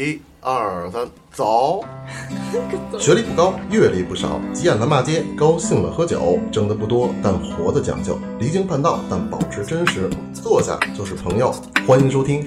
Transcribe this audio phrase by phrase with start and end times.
[0.00, 1.84] 一二三，走！
[2.98, 10.08] 学历不高，阅历不少，急眼了骂街，高兴了喝酒，挣的不多，但活的讲究，离经叛道，但保持真实。
[10.32, 11.54] 坐下就是朋友，
[11.86, 12.42] 欢迎收听。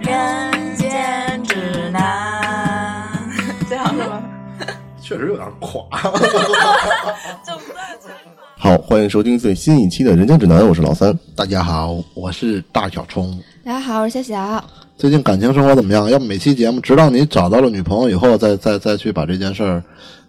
[0.00, 3.10] 人间指南，
[3.68, 4.22] 这样是吗？
[5.02, 5.82] 确实有点垮。
[8.58, 11.18] 好，欢迎收听最新一期的《人间指南》，我是老三。
[11.34, 13.36] 大家好，我是大小冲。
[13.64, 14.85] 大家好，我是小小。
[14.98, 16.08] 最近感情生活怎么样？
[16.08, 19.82] 要不每期节目，直到你找到了女朋友以后，再再再去把这件事儿，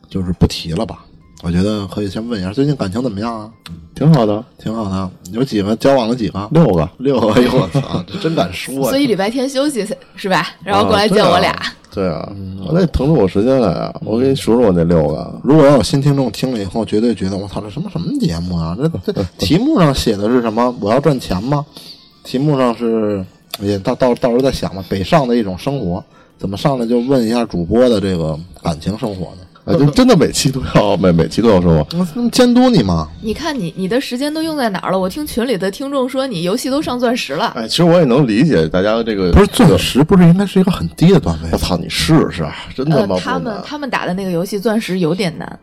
[0.09, 1.05] 就是不提了吧？
[1.41, 3.49] 我觉得可以先问一下，最近感情怎么样啊？
[3.95, 5.09] 挺好的，挺好的。
[5.31, 6.49] 有几个交往了几个？
[6.51, 6.89] 六个。
[6.97, 7.31] 六个。
[7.31, 8.81] 哎呦我操，这真敢说呀！
[8.91, 10.45] 所以礼拜天休息是吧？
[10.65, 11.55] 然后过来见我俩。
[11.93, 12.29] 对啊，
[12.67, 13.95] 我得腾出我时间来啊！
[14.03, 15.41] 我给你数数我那六个。
[15.45, 18.77] 如果要有新听众听了以后，绝对觉得我操，这什么什么节目啊？
[18.77, 20.75] 这这题目上写的是什么？
[20.81, 21.65] 我要赚钱吗？
[22.25, 23.25] 题目上是
[23.59, 24.83] 也到到到时候再想吧。
[24.89, 26.03] 北上的一种生活，
[26.37, 29.41] 怎么上来就问一下主播的这个感情生活呢？
[29.65, 31.85] 啊，就真的每期都要每每期都要说吗？
[31.91, 33.09] 我那么监督你吗？
[33.21, 34.97] 你看你你的时间都用在哪儿了？
[34.97, 37.47] 我听群里的听众说你游戏都上钻石了。
[37.47, 41.49] 哎，其实我也能理解大家这个不是钻石，不是应该是一个很低的段位？
[41.51, 45.59] 我操，你试试，真他呃妈，不他们他们打的那个游戏钻石有点难。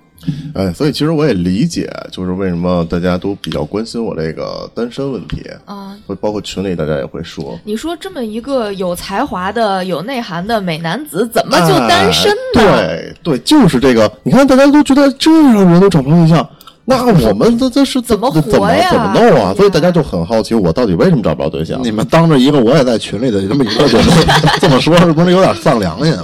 [0.55, 5.97] 哎，所以其实我也理解，就是为什么大家都比较关心我这个单身问题啊。
[6.07, 12.61] 会包括群里大家也会说，你说这么一个有才华的、有内涵的美男子，怎么就单身呢？
[12.61, 14.11] 哎对对，就是这个。
[14.23, 16.47] 你看，大家都觉得这样的人都找不着对象，
[16.85, 19.55] 那我们这这是怎么怎么活呀怎么弄啊？
[19.57, 21.81] 所以大家就很好奇，我到底为什么找不着对象？
[21.83, 24.05] 你们当着一个我也在群里的这么一个人
[24.61, 26.15] 这么说，是不是有点丧良心？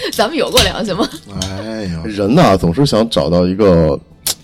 [0.12, 1.08] 咱们有过良心吗？
[1.42, 3.98] 哎呀，人呐，总是想找到一个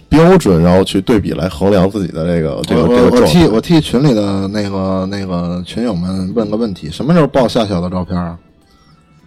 [0.08, 3.26] 标准，然后去对比来衡量自己的这个这个这个我状态。
[3.32, 8.38] 替我替群里的那个那个群友们问个问题：什么时候爆夏小的照片啊？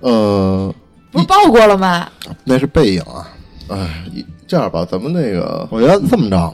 [0.02, 0.74] 呃，
[1.12, 2.08] 不是报过了吗？
[2.44, 3.28] 那是背影啊！
[3.68, 6.54] 哎，一这样吧，咱们那个我觉得这么着，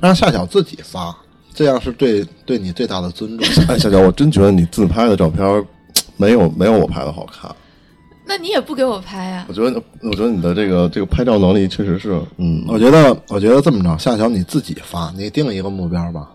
[0.00, 1.14] 让夏小自己发，
[1.54, 3.46] 这样是对对你最大的尊重。
[3.68, 5.64] 哎，夏小，我真觉得你自拍的照片
[6.16, 7.54] 没有没有我拍的好看。
[8.26, 16.28] 那你也不给我拍啊呀、我觉得，我觉得你的这个这个拍照能力确实是，嗯，我觉得，我觉得这么着，夏小你自己发，你定一个目标吧，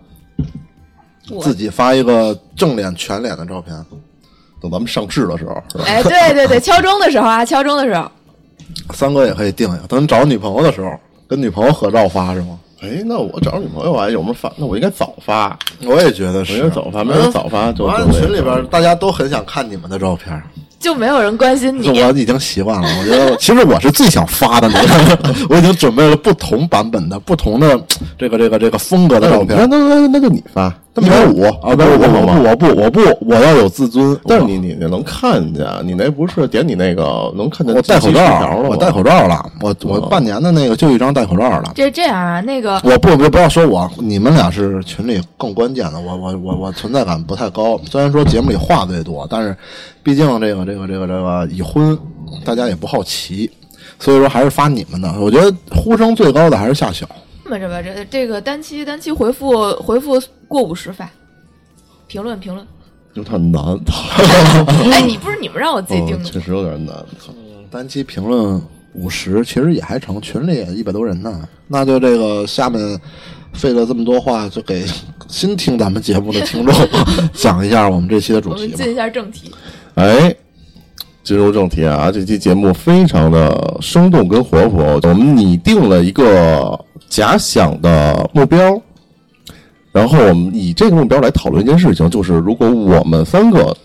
[1.42, 3.76] 自己发一个正脸全脸的照片。
[4.62, 5.84] 等咱们上市的时候，是吧？
[5.88, 8.10] 哎，对对对，敲钟的时候啊，敲钟的时候，
[8.94, 10.92] 三哥也可以定一个，等你找女朋友的时候，
[11.28, 12.60] 跟女朋友合照发是吗？
[12.82, 14.52] 哎，那我找女朋友还有没有发？
[14.56, 20.42] 那我应该早发，我也觉得我是应该早发，没有早发就我就看群里边大家都很想看你们的照片，
[20.82, 21.88] 就没有人关心你。
[22.02, 22.88] 我已经习惯了。
[23.00, 24.82] 我觉得其实我是最想发的那
[25.16, 27.80] 个， 我已经准备了不同版本的、不同的
[28.18, 29.58] 这个这个这个风格的照片。
[29.58, 32.42] 那那那那就你发，一百五啊，一百五，不好吗？
[32.44, 34.20] 我不，我不，我要有自尊。
[34.26, 41.72] 但是你你那能看见，你那不是点你那个能看见我戴口罩，了我戴口罩了，我我半年的那个就一张戴口罩了。
[41.76, 47.80] 这这样啊，那个我不不不要说我，你们俩是群里更关键的，我我我我存在感不太高。
[47.90, 49.56] 虽然说节目里话最多，但是
[50.04, 51.98] 毕竟这个这个这个这个已婚，
[52.44, 53.50] 大家也不好奇，
[53.98, 55.10] 所以说还是发你们的。
[55.22, 57.08] 我觉得呼声最高的还是夏小。
[57.52, 60.18] 这么着吧，这这个单期单期回复回复
[60.48, 61.10] 过五十发，
[62.08, 62.66] 评论评论。
[63.14, 63.62] 有点难，
[64.90, 66.30] 哎，你不是你们让我自己定嗯的吗？
[66.32, 66.96] 确实有点难。
[67.70, 68.62] 单期评论
[68.94, 71.46] 五十，其实也还成，群里也一百多人呢。
[71.68, 72.98] 那就这个下面
[73.52, 74.86] 费了这么多话，就给
[75.28, 76.74] 新听咱们节目的听众
[77.36, 78.62] 讲一下我们这期的主题吧。
[78.62, 79.54] 我们进一下正题。
[79.96, 80.34] 哎，
[81.24, 88.82] 进入正题啊，这期节目非常的生动跟活泼，我们拟定了一个假想的目标，
[89.92, 93.76] 然后我们以这个目标来讨论一件事情，就是如果我们三个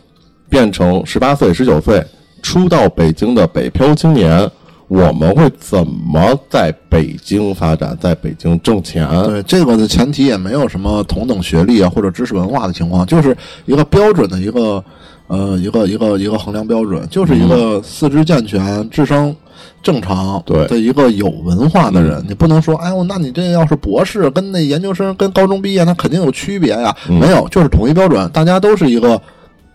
[0.49, 2.03] 变成十八岁、十九岁
[2.43, 4.51] 初到北京的北漂青年，
[4.89, 9.07] 我们会怎么在北京发展，在北京挣钱？
[9.27, 13.37] 对这个的前提也没有什么同等学历啊或者知识文化的情况，就是
[13.67, 14.83] 一个标准的一个
[15.29, 19.35] 呃一个一个一个衡量标准，就是一个四肢健全、智商
[19.83, 22.25] 正常的一个有文化的人。
[22.29, 26.95] 你不能说，哎呦，那你这要是博士跟那研究生跟高中毕业，那肯定有区别呀。
[27.09, 29.21] 没有，就是统一标准，大家都是一个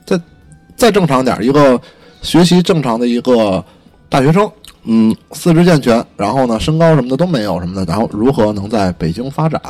[0.06, 0.20] 再
[0.76, 1.80] 再正常点儿一个
[2.22, 3.64] 学习正常的一个
[4.10, 4.50] 大学生。
[4.84, 9.62] 嗯，四肢健全，然后呢，身高什么的都没有什么的，然后如何能在北京发展？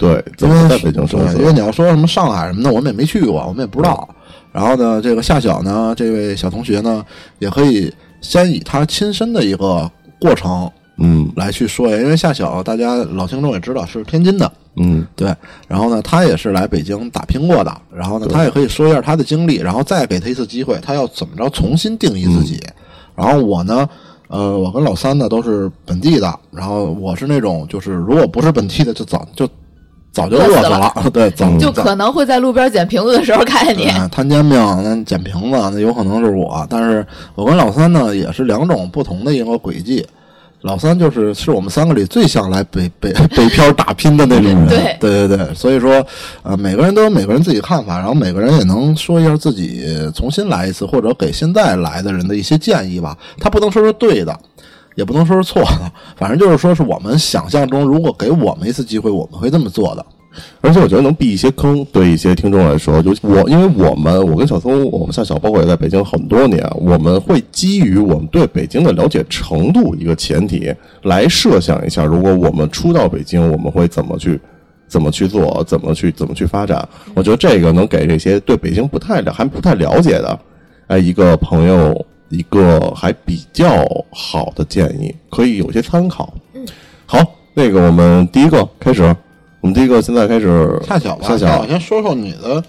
[0.00, 1.52] 对，怎么在北京生活，因为？
[1.52, 4.08] 你要说什么上海什么的，我们也没去过，我们也不知道。
[4.50, 7.04] 然后呢，这个夏小呢，这位小同学呢，
[7.38, 7.92] 也可以
[8.22, 9.88] 先以他亲身的一个
[10.18, 15.32] 过程嗯来去说一下，因为夏小大家老听众也知道是天津的，嗯，对，
[15.68, 22.58] 然后呢，他也是来北京打拼过的，然后呢，他也可以说一下他的经历，然后再给他一次机会，他要怎么着重新定义自己。
[23.14, 23.88] 然后我呢，
[24.28, 29.48] 呃，我跟老三呢都是本地的，然后我是那种就是如果不是本地的，就早就
[30.12, 33.84] 早就饿死了了， 对，早就早可能会在路边捡瓶子的时候看见你。
[33.84, 36.66] 对摊煎饼、那捡瓶子，那有可能是我。
[36.68, 40.06] 但是我跟老三呢，也是两种不同的一个轨迹。
[40.62, 46.06] 老三就是是我们三个里最想来北北北漂打拼的那种人， 对对对对所以说，
[46.42, 53.16] 呃，每个人都有每个人自己看法，然后每个人也能说一下自己重新来一次，或者给现在来的人的一些建议吧。
[53.38, 54.38] 他不能说是对的，
[55.00, 60.04] 也不能说是错的，反正就是说是我们想象中，如果给我们一次机会，我们会这么做的。
[60.60, 70.72] 而且我觉得能避一些坑，对一些听众来说，就我，因为我们，我跟小松，我们像小包括也在北京很多年，我们会基于我们对北京的了解程度一个前提
[71.04, 74.38] 来设想一下，如果我们初到北京，我们会怎么去。
[74.86, 75.62] 怎么去做？
[75.68, 76.10] 怎么去？
[76.10, 76.88] 怎么去发展？
[77.14, 80.36] 我觉得这个能给这些对北京不太了还不太了解的，
[80.88, 86.32] 哎，一个朋友一个还比较好的建议，可以有些参考。
[86.54, 86.66] 嗯，
[87.04, 87.18] 好，
[87.54, 89.02] 那个我们第一个开始，
[89.60, 92.62] 我们第一个现在开始夏小吧，夏小我，先说说你的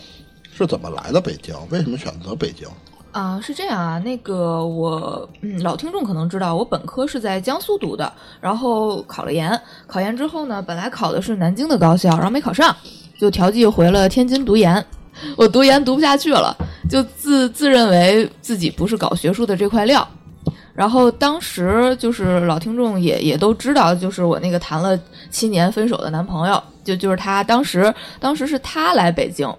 [0.51, 2.67] 是怎么来的北京，为什么选择北京？
[3.11, 12.75] 啊，是这样啊，那个我嗯，老听众可能知道，我本科是在江苏读的，然后考了研，考研之后呢，本来考的是南京的高校，然后没考上，
[13.19, 14.83] 就调剂回了天津读研。
[15.35, 16.55] 我读研读不下去了，
[16.89, 20.07] 就自自认为自己不是搞学术的这块料。
[20.73, 24.97] 然后当时就是老听众也也都知道，就是我那个谈了
[25.29, 29.53] 七年分手的男朋友，就就是他，当时当时是他来北京，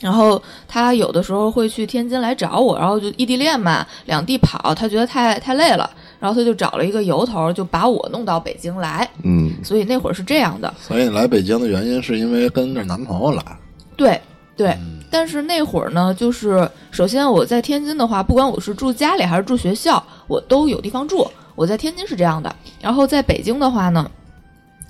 [0.00, 5.88] 然后他有的时候会去天津来找我，然后就异地恋嘛，两地跑，他觉得太太累了，
[6.18, 9.08] 然后他就找了一个由头，就把我弄到北京来。
[9.22, 13.42] 嗯，所以那会儿是这样的，所以你来北京的原因是因为跟着男朋友来。
[13.96, 14.20] 对
[14.58, 14.76] 对。
[15.10, 21.26] 但是那会儿呢，就是首先我在天津的话，不管我是住家里还是住学校，我都有地方住。
[21.54, 24.08] 我在天津是这样的，然后在北京的话呢，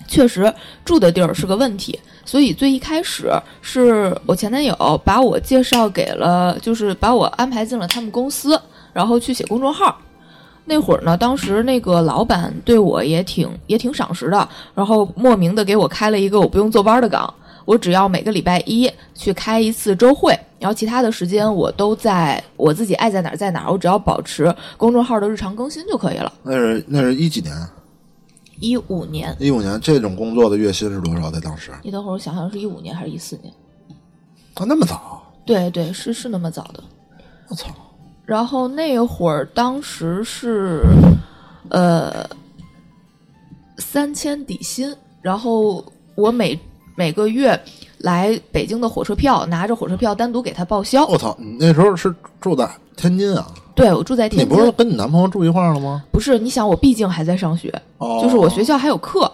[0.08, 0.52] 确实
[0.84, 3.30] 住的地儿是个问题，所以最一开始
[3.62, 8.60] 是我前男友把我介绍给了，就是把我安排进了他们公司，
[8.92, 9.96] 然后去写公众号。
[10.64, 17.32] 那会儿呢，当时那个老板对我也挺也挺赏识的，然后莫名的给我开了一个我不用坐班的岗，
[17.68, 26.32] 我只要每个礼拜一去开一次周会，然后其他的时间我都在我自己爱在哪儿在哪儿，我只要保持公众号的日常更新就可以了。
[26.42, 27.54] 那是那是一几年？
[28.58, 31.30] 一五年，一五年这种工作的月薪是多少？
[31.30, 33.52] 在当时你等会儿我想想是一五年还是一四年？
[34.54, 35.22] 啊，那么早？
[35.44, 36.82] 对对，是是那么早的。
[37.48, 37.68] 我操！
[38.24, 40.82] 然后那会儿当时是，
[41.68, 42.26] 呃，
[43.76, 45.84] 三千底薪，然后
[46.14, 46.58] 我每
[46.98, 47.56] 每个月
[47.98, 51.06] 来北京的火车票，拿着火车票单独给他报销。
[51.06, 51.36] 我操！
[51.38, 53.46] 你那时候是住在天津啊？
[53.72, 56.02] 对我住在你天津，你不是跟你男朋友住一块儿了吗？
[56.10, 59.30] 不是你想我毕竟还在上学，哦，就是我学校还有课，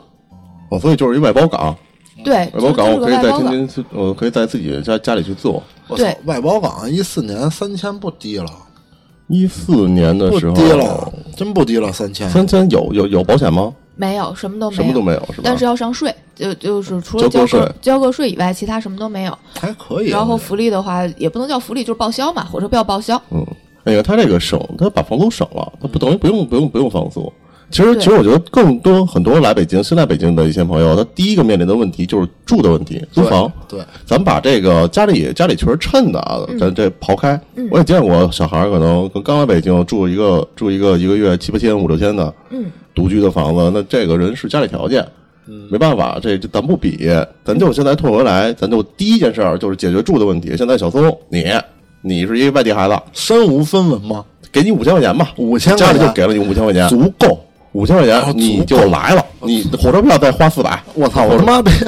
[0.68, 1.74] 哦，所以就是一外包岗，
[2.22, 3.32] 对，外包岗就是我可以在。
[3.32, 5.62] 天津去，我可以在自己家家里去做。
[5.88, 8.50] 我操对，外包岗一四年三千不低了，
[9.28, 12.28] 一四年的不时候，低了，真不低了，三千。
[12.28, 13.72] 三千有有有保险吗？
[13.96, 15.42] 没有，什么都没有，什么都没有是吧？
[15.44, 19.38] 但是要上税，就就是除了交个交个税交个税以外，其他什么都没有。
[19.58, 20.18] 还可以啊。
[20.18, 23.20] 然后福利的话，也不能叫福利，就是报销嘛，火车票报销。
[23.30, 23.46] 嗯，
[23.84, 27.32] 那个他这个省，他把房租省了，他不等于不用不用不用房租。
[27.70, 33.50] 其实，其实我觉得更多很多来北京、现在北京的一些朋友，他第一个面临的问题就是住的问题，租房。
[33.66, 45.06] 对，咱们把这个家里家里确实趁的啊，咱这刨开，嗯我也见过小孩儿可能刚刚来北京住一个住一个一个月七八千五六千的，嗯，独居的房子，那这个人是家里条件，
[45.46, 47.10] 嗯没办法，这这咱不比，
[47.44, 50.56] 咱就现在退回来，咱就第一件事儿就是解决住的问题。
[50.56, 51.44] 现在小松，你
[52.02, 54.24] 你是一外地孩子，身无分文吗？
[54.52, 57.38] 给你五千块钱吧，五千家里就给了你五千块钱，足够。
[57.72, 61.24] 五千块啊钱你就来了，你火车票再花四百，我操！
[61.24, 61.72] 我他妈被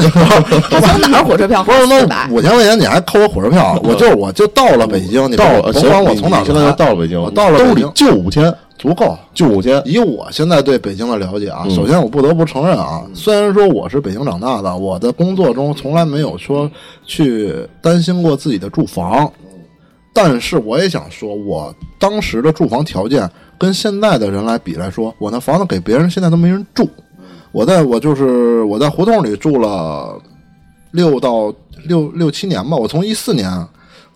[0.69, 2.35] 他从哪儿火车票不是四百那？
[2.35, 8.53] 五千块钱你还扣我火车票，我就是我就到了北京，你到了，行甭管我从哪儿现在就到了北京，我到了兜里北京就五千，
[8.87, 9.19] 足够。
[9.35, 16.71] 就五千，以我现在对北京的了解啊，嗯首先我不得不承认啊，虽然说我是北京长大的，我的工作中从来没有说
[17.05, 17.53] 去
[17.83, 19.31] 担心过自己的住房，
[20.13, 23.29] 但是我也想说，我当时的住房条件
[23.59, 26.89] 跟现在的人来比来说，我那房子给别人现在都没人住。
[27.53, 30.17] 我在我就是我在胡同里住了
[30.93, 31.53] 六到
[31.85, 33.51] 六六七年吧，我从一四年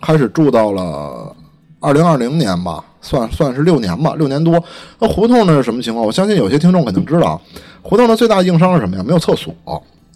[0.00, 1.34] 开始住到了
[1.80, 4.62] 二零二零年吧，算算是六年吧，六年多。
[4.98, 6.04] 那胡同呢是什么情况？
[6.04, 7.40] 我相信有些听众肯定知道，
[7.82, 9.02] 胡同的最大硬伤是什么呀？
[9.02, 9.54] 没有厕所。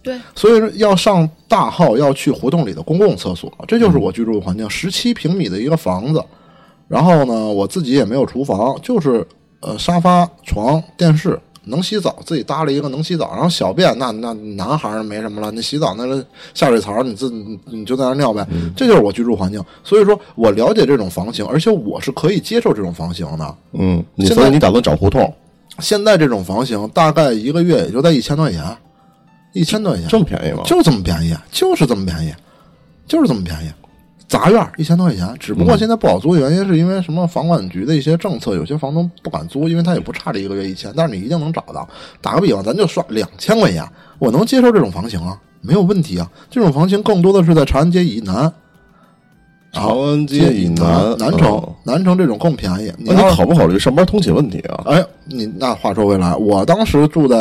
[0.02, 4.68] 对，所以说要上大号要去胡同里的公共厕所，这就是我居住的环境。
[4.68, 6.22] 十七平米的一个房子，
[6.86, 9.26] 然后呢，我自己也没有厨房，就是
[9.60, 19.62] 呃沙发、床、电视，能洗澡，自己搭了一个能洗澡，然后小便那那男孩儿没什么了，你洗澡那个下水槽你自你你就在那尿呗，这就是我居住环境。
[19.82, 23.56] 所以说我了解这种房型，而且我是可以接受这种房型的。
[23.72, 25.32] 嗯，你现在所以你打算找胡同，
[25.78, 28.76] 现在这种房型大概一个月也就在一千多块钱，
[29.52, 30.62] 一千多块钱，这么便宜吗？
[30.64, 32.32] 就这么便宜，就是这么便宜，
[33.06, 33.70] 就是这么便宜。
[34.26, 37.26] 杂院一千多块钱，只不过现在不好租的原因是因为什么？
[37.26, 41.88] 房管局的一些政策，有些房东不敢租，因为他也不差这一个月一千，但是你一定能找到。
[42.20, 43.86] 打个比方，咱就刷两千块钱，
[44.18, 46.30] 我能接受这种房型啊，没有问题啊。
[46.50, 48.52] 这种房型更多的是在长安街以南，
[49.74, 52.92] 长安街以南，南城嗯，南城这种更便宜。
[52.96, 54.84] 你那你考不考虑上班通勤问题啊？
[54.86, 57.36] 哎，你那话说回来，我当时住在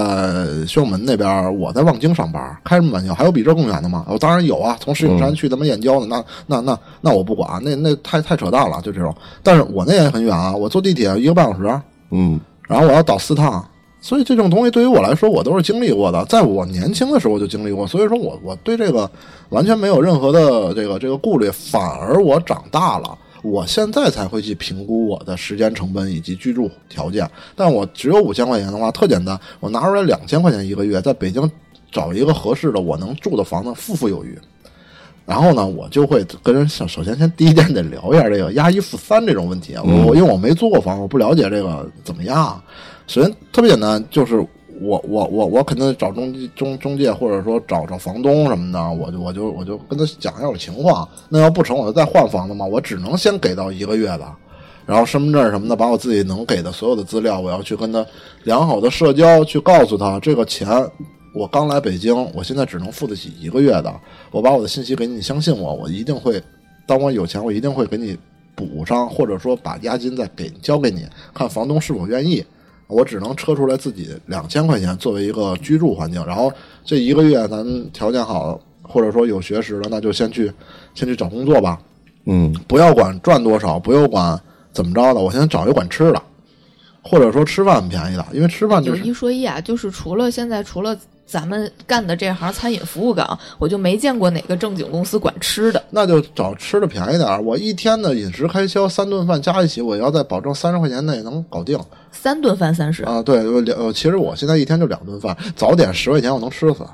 [0.68, 3.14] 宣武门那边，我在望京上班，开什么玩笑？
[3.14, 4.06] 还有比这更远的吗？
[4.10, 9.16] 我当然有啊，从石景山去他妈燕郊的，那那那那我不管，那那太太扯淡了，就这种。
[9.44, 13.64] 但是我那也很远啊，我坐地铁一个半小时，嗯，然后我要倒四趟，
[14.04, 19.10] 所以这种东西对于我来说，我都是经历过的，在我年轻的时候就经历过，所以说我我对这个
[19.48, 23.18] 完全没有任何的这个这个顾虑，反而我长大了。
[23.42, 31.50] 我现在才会去评估我的时间成本以及居住条件，但我只有五千块钱的话，特简单，我拿出来两千块钱一个月，在北京
[31.90, 34.38] 找一个合适的我能住的房子，富富有余。
[35.26, 39.82] 然后呢，我就会跟人首先先第一点得聊一下这个押一付三这种问题啊。
[39.86, 42.62] 我我因为我没租过房，我不了解这个怎么样。
[43.08, 44.38] 首先特别简单，就是
[44.82, 51.08] 我我我我肯定找中介中中介，或者说找找房东什么的，我就我就我就跟他讲一下我情况。
[51.30, 52.66] 那要不成，我就再换房子嘛。
[52.66, 54.26] 我只能先给到一个月的，
[54.86, 58.06] 然后身份证什么的，把我自己能给的所有的资料，我要去跟他
[58.46, 60.68] 良好的社交，去告诉他这个钱
[61.36, 63.94] 我刚来北京，我现在只能付得起一个月的。
[64.32, 66.42] 我把我的信息给，你相信我，我一定会，
[66.88, 68.18] 当我有钱，我一定会给你
[68.56, 72.44] 补上，或者说把押金再给交给你，看房东是否愿意。
[72.88, 76.52] 我只能车出来自己两千块钱作为一个居住环境，然后
[76.84, 80.52] 这一个月咱条件好，或者说有学识了，那就先去
[80.94, 81.80] 先去找工作吧，
[82.26, 84.40] 嗯，不要管赚多少，不要管
[84.72, 86.22] 怎么着的，我先找一管吃的，
[87.02, 95.82] 或者说吃饭很便宜的，因为吃饭就有是一说一啊，就是除了现在除了咱们干的这行餐饮服务岗，我就没见过哪个正经公司管吃的。
[95.90, 97.42] 那就找吃的便宜点儿。
[97.42, 101.80] 我一天的饮食开销三顿饭加一起，我要在保证三十块钱内能搞定
[102.24, 103.22] 三顿饭三十，啊。
[103.22, 106.86] 对，两其实我现在一天就两顿饭，早点十块钱我能吃死。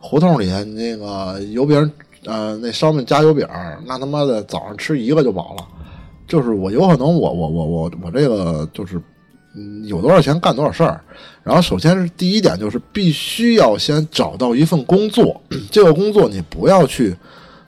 [0.00, 1.88] 胡同里那个油饼，
[2.24, 3.46] 呃，那烧饼加油饼，
[3.86, 5.64] 那他妈的早上吃一个就饱了。
[6.26, 9.00] 就是我有可能我我我我我这个就是，
[9.54, 11.00] 嗯，有多少钱干多少事儿。
[11.44, 15.40] 然后首先是第一点就是必须要先找到一份工作，
[15.70, 17.14] 这个工作你不要去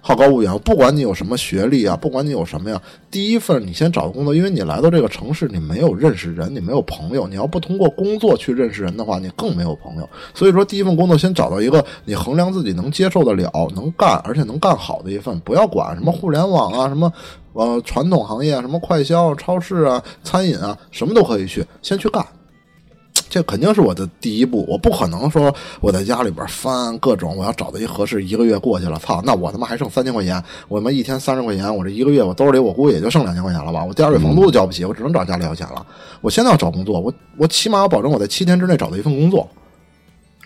[0.06, 10.08] 好高骛远，不管你有什么学历啊，不管你有什么呀，第一份你先找个工作，因为你来到这个城市，你没有认识人，你没有朋友，你要不通过工作去认识人的话，你更没有朋友。
[10.32, 17.12] 所以说，第一份工作先找到一个你衡量自己能接受得了、能干而且能干好的一份，不要管什么互联网啊、什么
[17.54, 22.24] 呃传统行业啊、什么快销、超市啊、餐饮啊，什么都可以去，先去干。
[23.36, 35.84] 这肯定是我的第一步，我不可能说我在家里边翻各种，我要找到一合适，一个月过去了，操，那我他妈还剩三千块钱，我他妈一天三十块钱，我这一个月我兜里我估计也就剩两千块钱了吧，我第二个月房租都交不起，我只能找家里要钱了。
[36.22, 39.46] 我现在要找工作，我我起码要保证我在七天之内找到一份工作，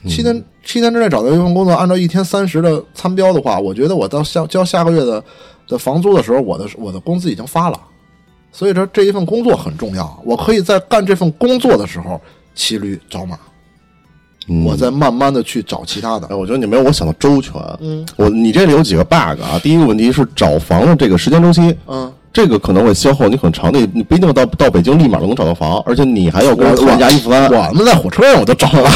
[0.08, 5.22] 七天七天之内找到一份工作，按照一天三十的参标的话，我觉得我到下交下个月的
[5.68, 7.80] 的房租的时候，我的我的工资已经发了。
[8.52, 12.20] 所以说这一份工作很重要，我可以在干这份工作的时候
[12.60, 13.38] 骑驴找马，
[14.46, 16.36] 嗯我再慢慢的去找其他的哎，。
[16.36, 17.54] 我觉得你没有我想的周全。
[17.80, 19.58] 嗯，我你这里有几个 bug 啊？
[19.62, 27.50] 第一个问题是找房的这个时间周期，嗯，这个可能会消耗你很长的，你不一定到到北京立马就能找到房，而且你还要跟人谈押一付三。
[27.50, 28.90] 我们在火车上我就找了，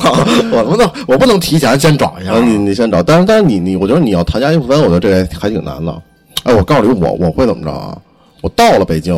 [0.50, 2.40] 我们的我不能提前先找一下啊，。
[2.40, 6.02] 你你先找，但是但是你你，我觉得你要谈押一付三，我觉得这还还挺难的。
[6.44, 7.94] 哎，我告诉你，我我会怎么着啊？
[8.40, 9.14] 我到了北京，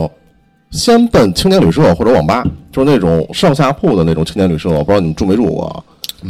[0.72, 5.84] 先奔青年旅社或者网吧，就是那种上下铺的那种青年旅社，我不知道你们住没住过，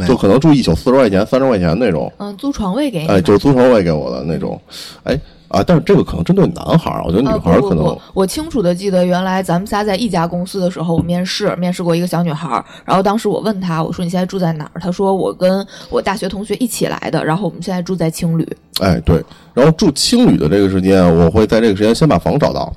[0.07, 3.07] 就可能住一宿四十块钱、三十块钱那种，嗯，租床位给你。
[3.07, 4.59] 哎，就是租床位给我的那种，
[5.03, 14.81] 哎啊，但是这个可能针对男孩儿，我觉得女啊孩儿可能不不不，我清楚的记得，原来咱们仨在一家公司的时候，我面试面试过一个小女孩儿，然后当时我问她，我说你现在住在哪儿？
[14.81, 18.47] 她说我跟我大学同学一起来的，然后我们现在住在青旅。
[18.81, 19.23] 哎，对，
[19.53, 22.73] 然后住青旅的这个时间，我会在这个时间先把房找到，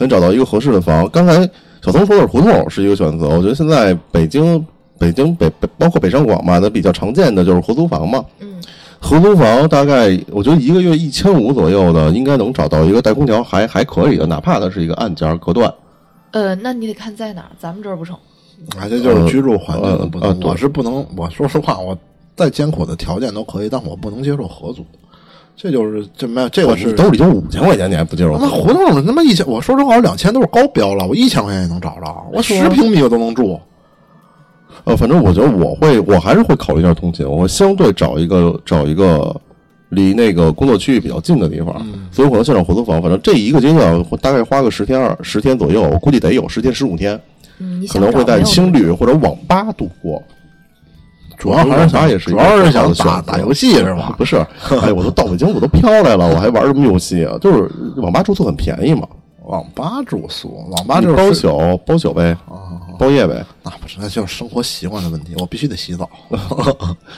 [0.00, 1.06] 先找到一个合适的房。
[1.10, 1.38] 刚才
[1.82, 4.64] 小松说的胡同是一个选择，我觉得现在北京、
[4.98, 8.24] 北京北北包括北上广嘛，它比较常见的就是合租房嘛。
[8.40, 8.54] 嗯，
[8.98, 15.72] 合租房大概我觉得一个月一千五左右的，应该能找到一个带空调还还可以的，哪怕它是一个暗间隔断。
[16.30, 18.16] 呃，那你得看在哪儿，咱们这儿不成。
[18.78, 20.28] 啊，这就是居住环境的不同。
[20.28, 21.96] 呃呃对我是不能，我说实话，我
[22.36, 24.82] 再艰苦的条件都可以，但我不能接受合租。
[25.62, 28.38] 这就是这没有这个是你兜里就五千块钱，你还不接受？
[28.38, 33.60] 那胡同里他妈一千，我说实话，我两千都是高标了，我一千块钱也能找着，我十平米我都能住。
[34.84, 39.38] 呃，反正我觉得我会，我还是会考虑一下通勤，我会相对找一个找一个
[39.90, 43.02] 离那个工作区域比较近的地方，所以我可能先找合租房。
[43.02, 47.20] 反正这一个阶段，我大概花个十天二十天左右，我估计得有十天十五天，
[47.58, 50.22] 嗯，可能会在青旅或者网吧度过。
[51.40, 54.14] 主要还是想，也是主要是想打打游戏是吗？
[54.18, 54.36] 不是，
[54.82, 57.36] 哎，我都到北京，我都飘来了，我还玩什么游戏啊？
[57.40, 59.08] 就是网吧住宿很便宜嘛，
[59.46, 62.36] 网吧住宿，网吧就是包宿包宿呗，
[62.98, 63.42] 包夜呗。
[63.62, 65.32] 那不是，那就是生活习惯的问题。
[65.38, 66.08] 我必须得洗澡。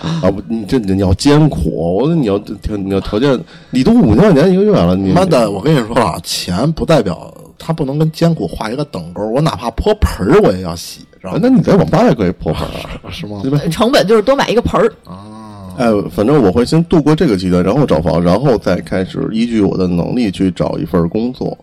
[0.00, 3.38] 啊不，你这你要艰苦，我你要条你要条件，
[3.70, 7.32] 你都五千块钱一个月了，你妈的，我跟你说啊，钱不代表
[7.64, 9.24] 它不能跟艰苦画一个等勾。
[9.28, 11.36] 我哪怕泼盆儿我也要洗，知道吗？
[11.36, 13.50] 啊那你在网吧也可以泼盆啊， 是吗对？
[13.50, 13.58] 吧？
[13.70, 15.74] 成本就是多买一个盆儿啊。
[15.78, 21.56] 哎，反正我会先度过这个阶段，然后找房，然后再开始依据我的能力去找一份工作。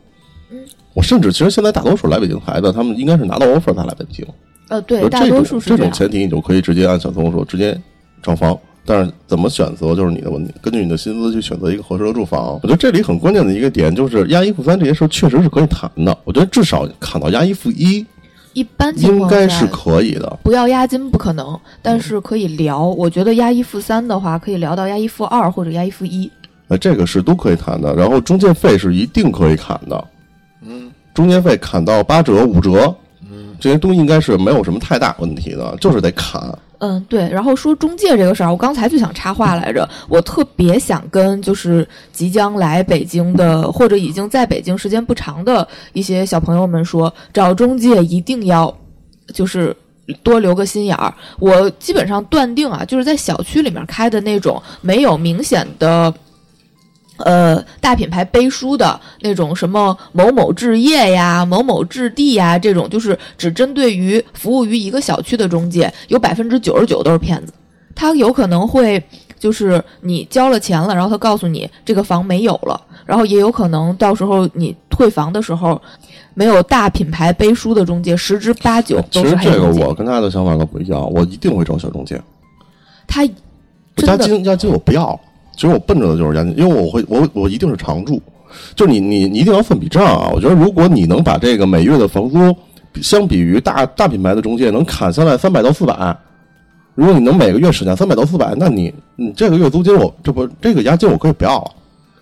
[0.95, 4.25] 我甚至其实现在大多数来北京孩子，他们应该是拿到 offer 才来北京。
[4.69, 5.77] 呃，对，大多这种这数是这。
[5.77, 7.79] 种前提，你就可以直接按小松说，直接
[8.23, 8.57] 找房。
[8.85, 12.59] 但是怎么选择就是你的问题，根据你的薪资去选择一个合适的住房。
[12.63, 16.17] 我觉得这里很关键的一个点就是押一付三这些事儿确实是可以谈的。
[16.23, 18.05] 我觉得至少砍到押一付一
[18.53, 20.39] 一般情况下应该是可以的。
[20.43, 22.83] 不要押金不可能，但是可以聊。
[22.83, 26.29] 我觉得押一付三的话，可以聊到押一付二或者押一付一。
[26.67, 27.93] 呃，这个是都可以谈的。
[27.95, 30.07] 然后中介费是一定可以砍的，
[30.63, 36.41] 嗯，中介费砍到八折、五折，嗯，这些都应该是没有什么太大问题的，就是得砍。
[36.79, 37.29] 嗯，对。
[37.29, 39.87] 然后说中介这个事儿，我刚才就想插话来着。
[40.07, 48.75] 我特别想跟就是即将来北京的，或者已经在北京时间不长的一些小朋友们说，找中介一定要
[49.33, 49.75] 就是
[50.23, 51.13] 多留个心眼儿。
[51.39, 56.13] 我基本上断定啊，就是在小区里面开的那种没有明显的。
[57.19, 67.53] 呃，大品牌背书的那种什么某某置业呀、某某置地呀，这种就是只针对于服务于一个小区的中介，有百分之九十九都是骗子。
[67.95, 69.03] 他有可能会
[69.37, 75.81] 就是你交了钱了，然后他告诉你这个房没有了，然后也有可能到时候你退房的时候，
[76.33, 79.85] 没有大品牌背书的中介，十之八九其都是黑实这个。
[79.85, 82.21] 我跟他的想法可不一样，我一定会找小中介。
[83.05, 83.27] 他我
[83.95, 85.19] 真的押金押金我不要，
[85.59, 88.21] 其实我奔着的就是押金，因为我会我我一定是常住，
[88.75, 90.29] 就是你你你一定要算笔账啊！
[90.33, 92.55] 我觉得如果你能把这个每月的房租
[93.01, 96.17] 相比于大大品牌的中介能砍下来三百到四百，
[96.95, 101.71] 如果你能每个月省下三百到四百，那你你这个月租金我这不这个押金我可以不要了。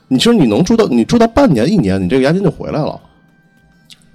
[0.08, 3.00] 你其实你能住到你住到半年一年，你这个押金就回来了。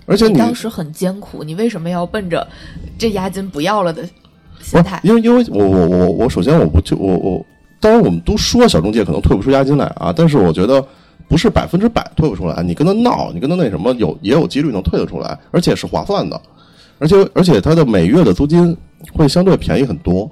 [0.07, 2.45] 而且你你当时很艰苦，你为什么要奔着
[2.99, 4.03] 这押金不要了的
[4.61, 5.01] 心态？
[5.05, 7.47] 因为因为我我我我首先我不就我我，
[7.83, 10.83] 当然我们都说小中介可能退不出押金来啊，但是我觉得
[11.29, 16.41] 不是百分之百退不出来，你跟他闹，你跟他那什么有也有几率能退得出来，而且是划算的，
[17.01, 18.77] 而且而且他的每月的租金
[19.13, 20.31] 会相对便宜很多。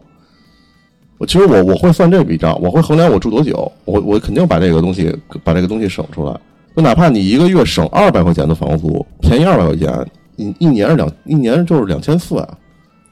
[1.18, 6.40] 我其实我我会算这笔账，我会衡量我住多久，我我肯定把这个东西把这个东西省出来。
[6.76, 12.58] 就哪怕你一个月省二百块钱的房租，便宜二百块钱，一一年是两一年就是两千四啊，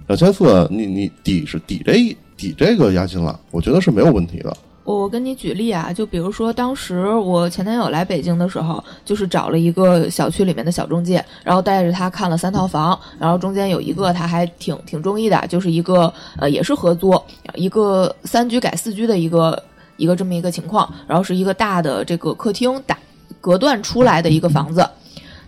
[0.06, 4.56] 两千四，你你抵是抵这一抵这个押金了，我觉得是没有问题的。
[4.84, 17.12] 我跟你举例啊，就比如说当时我前男友来北京的时候，就是找了一个小区里面的小中介，然后带着他看了三套房，然后中间有一个他还挺挺中意的，就是一个呃也是合租，
[17.54, 19.62] 一个三居改四居的一个
[19.98, 22.96] 一个这么一个情况，然后是一个大的这个客厅打
[23.42, 24.88] 隔断出来的一个房子，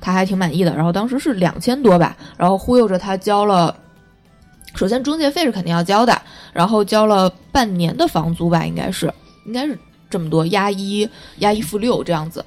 [0.03, 3.75] 他还挺满意的，然后当时是两千多吧，然后忽悠着他交了。
[4.75, 6.17] 首先，中介费是肯定要交的，
[6.53, 9.13] 然后交了半年的房租吧，应该是，
[9.47, 9.79] 应该是
[10.09, 12.45] 这么多，押一押一付六这样子。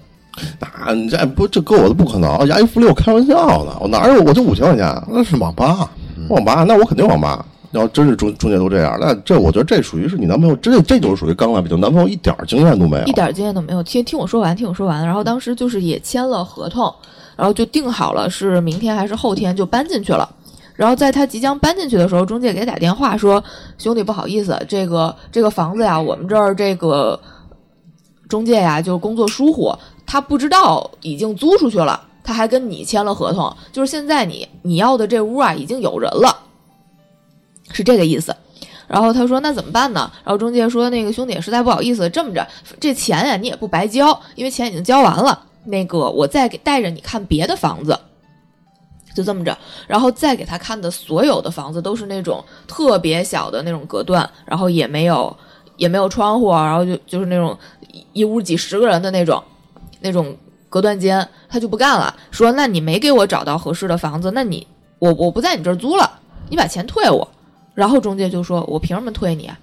[0.59, 5.89] 那你这不这搁我都不可能，押一付六开玩笑呢，我哪有我就五千块钱，那是网吧，
[6.29, 7.45] 网吧那我肯定网吧。
[7.71, 13.81] 要真是中中介都这样，那这我觉得这属于是你男朋友，这这就是属于刚来北京，男朋友一点经验都没有，一点经验都没有。
[13.81, 15.03] 听听我说完，听我说完。
[15.03, 16.93] 然后当时就是也签了合同，
[17.35, 20.29] 然后就定好了是明天还是后天就搬进去了。
[20.75, 23.43] 然后在他即将搬进去的时候，中介给他打电话说
[23.77, 27.19] ：“兄弟，不好意思，这个这个房子呀，我们这儿这个
[28.27, 29.73] 中介呀，就是工作疏忽，
[30.05, 36.35] 他不知道已经租出去了，他还跟你签了合同，就是现在你你要的这屋啊已经有人了，
[37.71, 38.35] 是这个意思。”
[38.85, 40.11] 然后他说那怎么办呢？
[40.23, 42.45] 然后中介说那个兄弟实在不好意思，这么着，
[42.79, 45.45] 这钱呀你也不白交，因为钱已经交完了。
[45.65, 47.97] 那个我再给带着你看别的房子，
[49.13, 55.35] 就这么着，然后再给他看的所有的房子都是那种特别小的那种隔断，然后也没有
[55.77, 57.57] 也没有窗户，然后就就是那种
[57.91, 59.41] 一一屋几十个人的那种
[60.01, 60.35] 那种
[60.69, 64.65] 隔断间，他就不干了，说那你没给我找到合适的房子，那你
[64.99, 67.27] 我我不在你这儿租了，你把钱退我。
[67.75, 69.57] 然后中介就说我凭什么退你啊？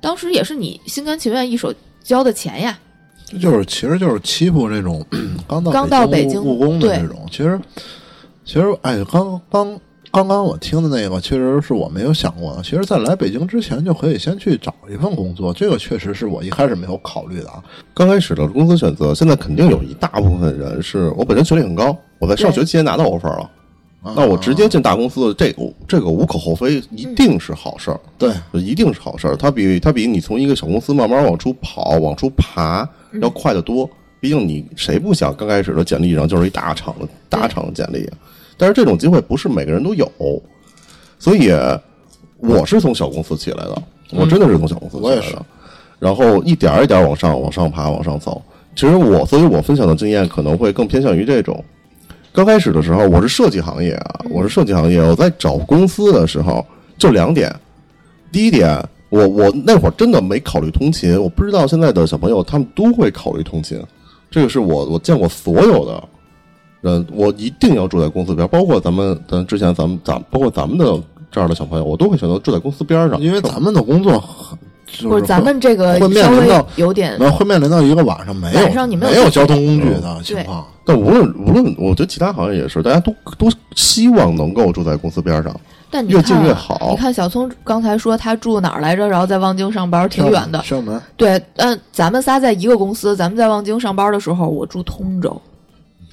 [0.00, 2.78] 当时也是你心甘情愿一手交的钱呀。
[3.26, 5.02] 这就是其实就是欺负这种
[5.48, 7.26] 刚到刚到北京务工的对这种。
[7.30, 7.58] 其实
[8.44, 9.80] 其实哎，刚刚
[10.12, 12.62] 刚刚我听的那个，确实是我没有想过的。
[12.62, 17.62] 其实，在来北京之前，就可以先去找一份工作，这个确实是我一开始没有考虑的啊。
[17.94, 23.50] 刚开始的公司选择，现在肯定有一大部分人是我本身学历很高，我在上学期间拿到 offer 了，
[24.14, 29.34] 那我直接进大公司，这个这个无可厚非，一定是好事儿，对，一定是好事儿。
[29.36, 32.88] 它比它比你从一个小公司慢慢往出跑、往出爬
[33.22, 33.88] 要快得多。
[34.20, 38.16] 毕竟你谁不想刚开始的简历上就是一大厂的大厂的简历啊？
[38.56, 40.10] 但是这种机会不是每个人都有，
[41.18, 41.50] 所以
[42.38, 45.46] 我是从小公司起来的，我真的是从小公司起来的。
[45.98, 48.42] 然后一点儿一点儿往上、往上爬、往上走。
[48.76, 51.64] 其实我，所以我分享的经验可能会更偏向于这种。
[52.32, 55.00] 刚开始的时候，我是设计行业啊，我是设计行业。
[55.00, 56.66] 我在找公司的时候，
[56.98, 57.54] 就两点。
[58.32, 58.76] 第一点，
[59.08, 63.80] 我我那会儿真的没考虑通勤，我不知道现在的小朋友他们都会考虑通勤。
[64.30, 66.08] 这个是我我见过所有的
[66.92, 70.84] 人，我一定要住在公司边儿，包括咱们咱之前咱们咱包括咱们的
[71.30, 80.64] 这样的小朋友，我都会选择住在公司边上，因为咱们的工作很就是咱们这个会面稍微临到有点那会面临到一个晚上没有晚上你没有没有交通工具的情况。
[80.84, 85.58] 但无论无论，我觉得其他行业也是，大家都都希望能够住在公司边上。
[85.90, 90.62] 但你越近越好你看小聪刚才说他住哪儿来着，然后在望京上班，挺远的。
[91.16, 95.40] 对，嗯，咱们仨在一个公司，咱们在望京上班的时候，我住通州，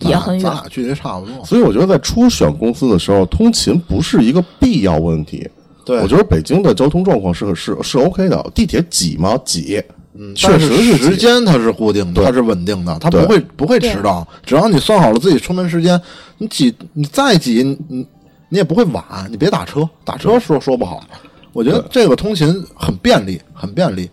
[0.01, 0.43] 也很远。
[0.43, 1.45] 咱俩距离差不多。
[1.45, 5.49] 所以我觉得在初选公司的时候，通勤不是一个必要问题。
[5.83, 9.35] 对我觉得北京的交通状况是是是 OK 的，地铁挤吗？
[9.43, 9.81] 挤，
[10.13, 14.25] 嗯，确实是时间它是固定的，它是稳定的，它不会不会迟到。
[14.45, 15.99] 只要你算好了自己出门时间，
[16.37, 18.07] 你挤你再挤，你你
[18.49, 19.03] 你也不会晚。
[19.31, 21.03] 你别打车，打车说说不好。
[21.51, 24.09] 我觉得这个通勤很便利，很便利。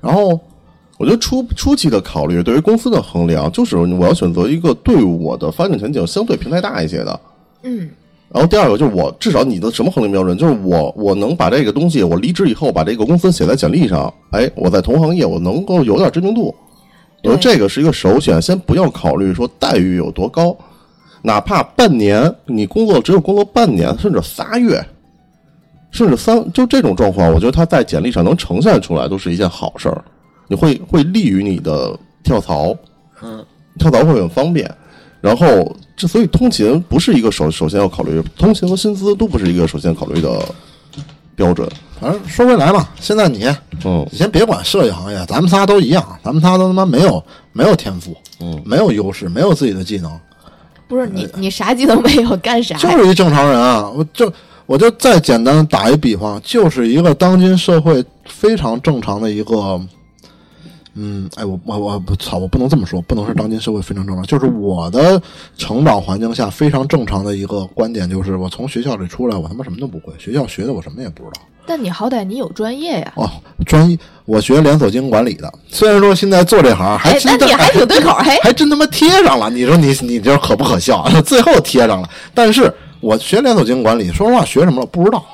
[0.00, 0.40] 然后
[0.98, 7.20] 我觉得初初期的考虑对于公司的衡量，就是我要选择一个对我的发展前景相对平台大一些的。
[7.62, 7.90] 嗯，
[8.28, 10.36] 然后第二个就是我至少你的什么衡量标准？
[10.36, 16.54] 就是我我能把这个东西，我离职以后把这个公司写在简历上，哎，我在同行业我能够有点知名度。
[17.24, 20.56] 我觉得这个是一个首选，先不要考虑说待遇有多高，
[21.22, 24.84] 哪怕半年你工作只有工作半年，甚至仨月，
[25.90, 30.04] 甚至三，就这种状况，我觉得他在简历上能呈现出来，都是一件好事儿。
[30.48, 32.74] 你会会利于你的跳槽，
[33.22, 33.44] 嗯，
[33.78, 34.70] 跳槽会很方便。
[35.20, 40.44] 然后，这所以通勤不是一个首首先要考虑，通勤和薪资都不是一个首先考虑的
[41.36, 41.68] 标准。
[42.00, 43.44] 反正说回来嘛，现在你
[43.84, 50.10] 嗯你先别管设计行业，咱们仨都一样，咱们仨都他妈没有没有天赋，嗯，没有优势，没有自己的技能，
[50.88, 52.76] 不是你你啥技能没有，干啥？
[52.76, 53.88] 就是一正常人啊！
[53.94, 54.32] 我就
[54.66, 59.80] 我就再简单打一比方，就是一个当今社会非常正常的一个，
[60.94, 65.20] 嗯，哎，我我我不操，我不能这么说，不能是当今社会非常正常，就是我的
[65.56, 71.42] 成长环境下非常正常的一个观点，就是我从学校里出来，我他妈什么都不会，学校学的我什么也不知道。
[71.64, 73.12] 但你好歹你有专业呀。
[73.14, 73.30] 哦，
[73.64, 78.36] 专业，我学连锁经营管理的，虽然说现在做这行还哎，那真的、你还挺对口儿，嘿。
[78.42, 81.08] 还真他妈贴上了，你说你你这可不可笑？
[81.24, 85.24] 最后贴上了，但是我学连锁经营管理，说实话学什么了不知道，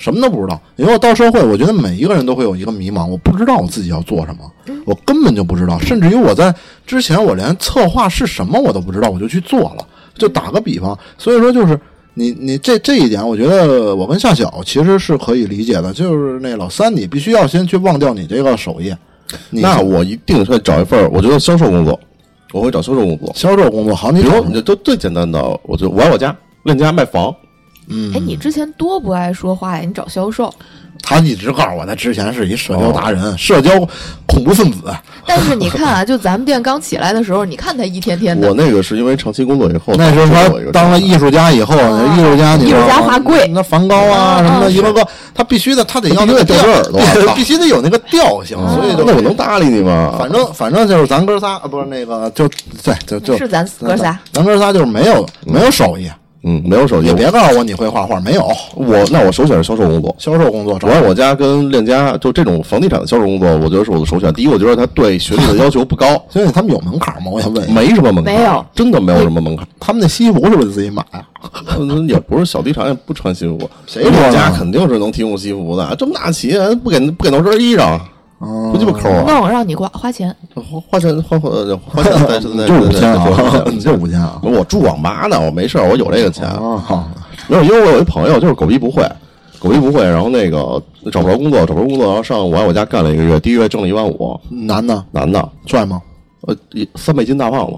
[0.00, 0.60] 什么都不知道。
[0.74, 4.50] 因为我到社会，我觉得每一个人都会有一个迷茫，我不知道我自己要做什么，
[4.84, 6.52] 我根本就不知道，甚至于我在
[6.84, 9.86] 之前我连策划是什么我都不知道，我就去做了。
[10.14, 11.78] 就打个比方，所以说就是。
[12.14, 15.92] 你你这这一点，我觉得我跟夏晓其实是可以理解的。
[15.92, 18.98] 就是那老三，你必须要先去忘掉你这个首页。
[19.48, 21.98] 那我一定会找一份，我觉得销售工作，
[22.52, 23.32] 我会找销售工作。
[23.36, 27.32] 销售工作好，你比如你就最简单的，我就我爱我家，链家卖房，
[27.90, 29.84] 嗯，哎，你之前多不爱说话呀？
[29.86, 30.52] 你找销售，
[31.02, 33.70] 他一直告诉我，他之前是一社交达人，社交
[34.26, 34.78] 恐怖分子。
[35.26, 38.48] 但是你看啊， 就咱们店刚起来的时候，你看他一天天的。
[38.48, 42.84] 我，那个是因为长期工作以后，那时候他当了艺术家以后，啊艺术家你知道吗？
[42.86, 43.48] 艺术家画贵。
[43.48, 50.14] 那梵高啊啊什么的，啊一个个，他必须的，他得要那个必须得掉调根耳朵必须得有那个调性，所以就那我能搭理你吗？
[50.18, 52.46] 反正反正就是咱哥仨，啊不是那个就
[52.84, 57.14] 对就就是咱哥仨，咱哥仨就是没有没有手艺，嗯，没有手机也。
[57.14, 58.42] 别告诉我你会画画，没有
[58.74, 60.14] 我那我首选是销售工作。
[60.18, 60.78] 销售工作。
[60.78, 64.32] 主要我家跟链家就这种房地产的销售工作，我觉得是我的首选。
[64.32, 67.30] 第一，我觉得他对学历的要求不高， 所以他们有门槛吗？
[67.30, 69.66] 我想问，没什么门槛，没有，真的没有什么门槛。
[69.78, 71.22] 他们那西服是不是自己买啊？
[71.78, 75.94] 嗯 也不是小地产也不穿西服，谁链家肯定是能提供西服的。
[75.96, 77.98] 这么大企业不给不给弄身衣裳，
[78.40, 79.24] 不鸡巴抠啊！
[79.26, 81.50] 那我让你花花钱，花花钱花花
[81.86, 84.40] 花钱在在就五千啊就五千啊？
[84.42, 86.48] 我住网吧呢，我没事儿我有这个钱。
[86.48, 87.06] 啊，好，
[87.48, 89.06] 没有，因为我有一朋友就是狗逼不会，
[89.58, 96.00] 狗逼不会，然后那个找不着工作，找不着工作，然后上我爱我家干了一个月，第一个月挣了一万五，男的男的，帅吗？
[96.46, 97.76] 呃，一三倍金大胖子。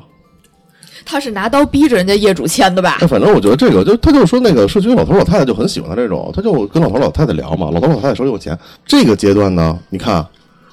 [1.04, 2.98] 他是拿刀逼着人家业主签的吧？
[3.00, 8.56] 哎，反正我觉得这个就他就说那个社区老头老太太就很喜欢他这种，他就跟老头老太太聊嘛，老头老太太手里有钱。
[8.86, 10.24] 这个阶段呢，你看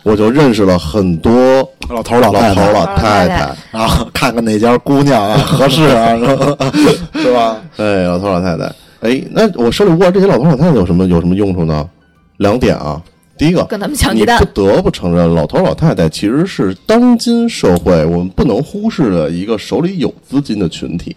[0.04, 1.34] 我就认识了很多
[1.90, 6.72] 老头老太太老太老太太太，啊，看看哪家姑娘啊合适啊，是 吧
[7.14, 7.58] 是吧？
[7.78, 11.88] 哎，老头老太太，哎，那我手里握这些老头老太太有什么有什么用处呢？
[12.38, 13.02] 两点啊，
[13.38, 21.16] 第一个，跟他们抢鸡蛋你不得不承认，老头老太太其实是当今社会我们不能忽视的一个手里有资金的群体。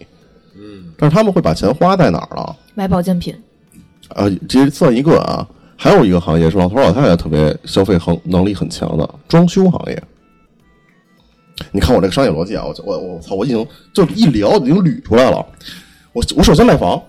[0.56, 2.56] 嗯，但是他们会把钱花在哪儿了？
[2.74, 3.32] 买保健品，
[4.08, 5.46] 啊，这算一个啊。
[5.82, 10.00] 还有一个行业是老头老太太特别消费能能力很强的装修行业。
[11.72, 15.44] 你看我这个商业逻辑啊，我我我操，我已经就一聊已经捋出来了。
[16.12, 17.02] 我我首先卖房，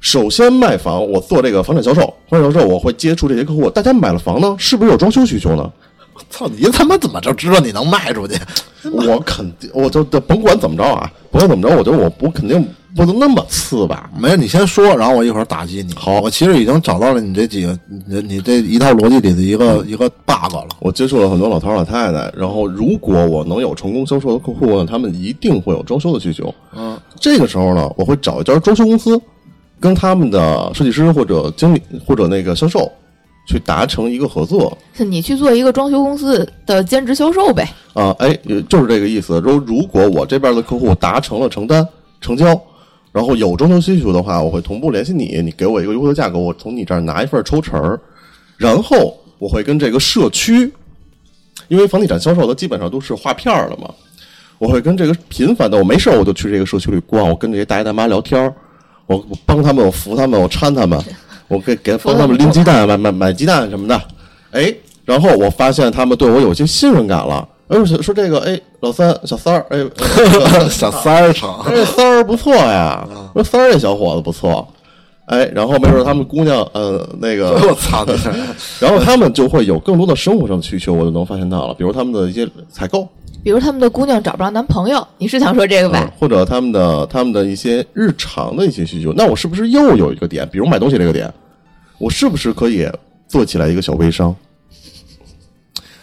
[0.00, 3.68] 首先卖房，我做这个房产销售，房产销售我会接触这些客户。
[3.68, 5.70] 大家买了房呢，是不是有装修需求呢？
[6.14, 8.40] 我 操你他妈怎么就知道你能卖出去？
[8.90, 12.66] 我肯定，我就就甭管怎么着啊，甭管怎么着，我觉得我我肯定
[12.98, 14.10] 不能那么次吧。
[14.18, 15.94] 没事，你先说，然后我一会儿打击你。
[15.94, 20.66] 好我其实已经找到了你这几个，你你这一套逻辑里的一个一个 bug 了。
[20.80, 26.52] 我接触了很多老头老太太，然后如果我能有成功销售的客户呢，他们一定会有装修的需求。
[26.76, 29.20] 嗯，这个时候呢，我会找一家装修公司，
[29.78, 32.90] 跟他们的设计师或者经理或者那个销售
[33.46, 37.72] 去达成一个合作你去做一个装修公司的兼职销售呗。
[37.94, 38.36] 啊，哎，
[38.68, 39.40] 就是这个意思。
[39.44, 41.86] 如如果我这边的客户达成了承单
[42.20, 42.60] 成交，
[43.18, 47.98] 然后有装修需求的话，我会同步联系你，你给我一个优惠的价格，我从你这儿拿一份抽成儿，
[48.56, 50.72] 然后我会跟这个社区，
[51.66, 53.92] 因为房地产销售它基本上都是划片儿的嘛，
[54.58, 58.54] 我会跟这个频繁的，我没事儿我就去这个社区里逛，我跟这些大爷大妈聊天儿，
[59.06, 60.96] 我我帮他们，我扶他们，我搀他们，
[61.48, 64.00] 我给给帮他们拎鸡蛋、买买买鸡蛋什么的，
[64.52, 64.72] 哎，
[65.04, 67.48] 然后我发现他们对我有些信任感了。
[67.68, 69.78] 哎，我说这个，哎，老三、小三儿，哎，
[70.70, 74.66] 小三儿成，这三儿不错呀，说三儿这小伙子不错，
[75.26, 78.14] 哎，然后没准他们姑娘，呃，那个， 我操你！
[78.80, 83.06] 然后他们就会有更多的生活上的需求，我就能发现到了，比如他们的一些采购，
[83.44, 86.12] 比如他们的姑娘找不着男朋友，你是想说这个嗯吧？
[86.18, 91.30] 或者他们的他们的一些日常的一些需求，那我是不是又有一个点，比如买东西这个点，
[91.98, 92.88] 我是不是可以
[93.26, 94.34] 做起来一个小微商？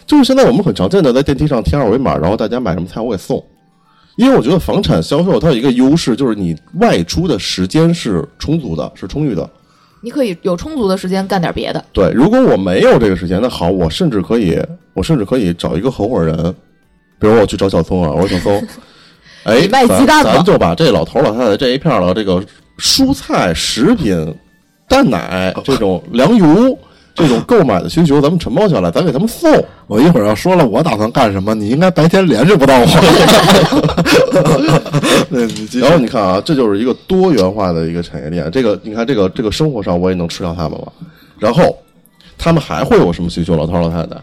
[0.06, 3.44] 就是现在我们很常见的在电梯上贴二维码，然后大家买什么菜我给送。
[4.18, 9.50] 因为我觉得房产销售它有一个优势，就是你外出的时间是充足的，是充裕的。
[10.02, 11.84] 你可以有充足的时间干点别的。
[11.92, 14.58] 对，如果我没有这个时间，那好，我甚至可以，
[14.94, 16.56] 我甚至可以找一个合伙人，
[17.20, 18.68] 比如我去找小松啊，我说小松，
[19.44, 22.42] 哎，卖鸡蛋吧咱咱就把这老头老太太这一片儿的这个
[22.78, 24.34] 蔬菜、食品、
[24.88, 26.78] 蛋奶这种粮油
[27.16, 29.50] 这种购买的需求，咱们承包下来，咱给他们送。
[29.88, 32.86] 我一会儿要说了我打算干什么，你应该白天联系不到我。
[35.80, 38.52] 然后你看啊，这就是一个多元化的一个产业链。
[38.52, 40.92] 这个你看，这个这个生活上我也能吃掉他们了。
[41.40, 41.78] 然后
[42.38, 43.56] 他们还会有什么需求？
[43.56, 44.18] 老头老太太，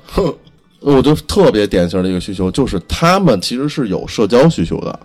[0.81, 5.01] 我就特别典型的一个需求就是他们其实是有社交需求的。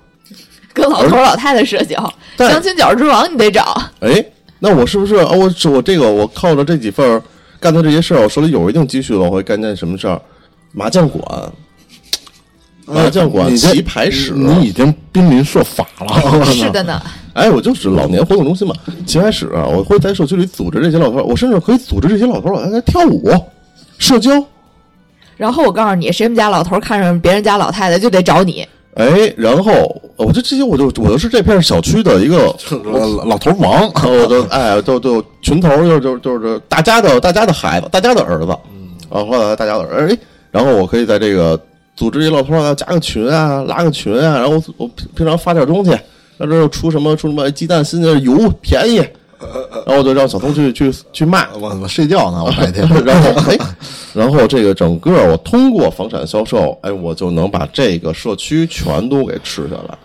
[0.74, 1.96] 跟老头老太太社交，
[2.38, 3.82] 相亲角之王你得找。
[4.02, 4.24] 哎，
[4.60, 5.30] 那我是不是啊？
[5.32, 7.22] 我我这个我靠着这几份儿
[7.60, 10.22] 干的这些事儿，我手里有一定积蓄了，我会干件什么事儿？
[10.74, 11.24] 麻将馆、
[12.86, 16.46] 麻将馆、棋牌室，你已经濒临设法了。
[16.46, 17.02] 是的呢，
[17.34, 23.32] 哎，我就是老年活动中心嘛，棋牌室啊，我会在社区里组织这些老头儿，我甚至可以组织这些老头儿老太太跳舞、
[23.98, 24.32] 社交。
[25.36, 28.68] 然后我告诉你，谁们家老头看上别人家老太太就得找你。
[28.98, 38.52] 哎，然后我就这些我就我就是这片小区的一个， 老老头王， 我就哎，就就群头就就就是大家的大家的孩子，大家的儿子，
[39.10, 40.18] 啊，或者大家的儿哎，
[40.50, 41.60] 然后我可以在这个
[41.96, 45.96] 组织一老头儿啊，加个群啊，拉个群啊，然后我我平平常发点东西，
[46.38, 49.00] 那这又出什么出什么鸡蛋新的油便宜，
[49.40, 52.88] 然后我就让小偷去 去去卖，我我睡觉呢，我白天。
[53.06, 53.58] 然后哎，
[54.14, 59.98] 然后这个整个我通过房产销售，哎，我就能把这个社区全都给吃下来。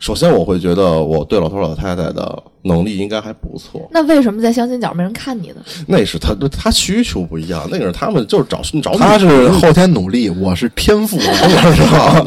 [0.00, 3.86] 首先我会觉得我对老头老太太的能力应该还不错。
[3.92, 5.56] 那为什么在相亲角没人看你呢？
[5.86, 12.24] 那是他他需求不一样，那个是他们就是找找他是后天努力，我是天赋，我知道，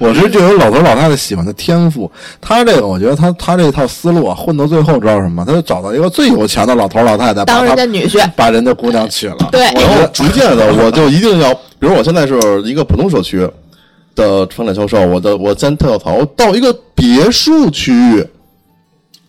[0.06, 2.10] 我是就有老头老太太喜欢的天赋。
[2.42, 5.42] 他这个我觉得他他这套思路啊，混到最后知道什么？
[5.46, 9.48] 他就找到一个最有钱的老头老太太，当人家女婿，把人家姑娘娶了。
[9.50, 13.48] 对，然后逐渐的我就一定要，比如我现在是一个普通社区。
[14.18, 18.26] 的房产销售，我的我先跳槽到一个别墅区域，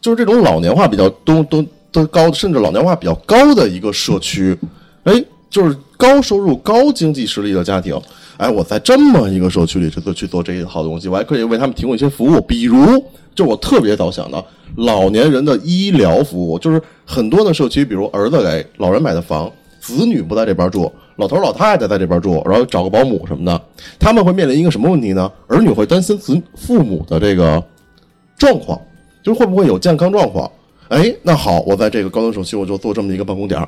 [0.01, 4.57] 就是这种老年化比较多、都都高，甚至老年化比较高的一个社区，
[5.03, 7.99] 哎，就是高收入、高经济实力的家庭，
[8.37, 13.03] 哎，我在这么一个社区里去做去做这一套东西，我还可以为他们提供一些服务，比如，
[13.35, 14.43] 就我特别早想的
[14.77, 20.91] 老年人的医疗服务，就是很多的社区，比如儿子给老人买的房，子女不在这边住。
[21.15, 23.61] 老头老太太在这边住，然后找个保姆什么的，
[23.99, 25.29] 他们会面临一个什么问题呢？
[25.47, 27.61] 儿女会担心子父母的这个
[28.37, 28.79] 状况，
[29.21, 30.49] 就是会不会有健康状况？
[30.87, 33.61] 哎，那好，我在这个高端社区，我就做这么一个办公点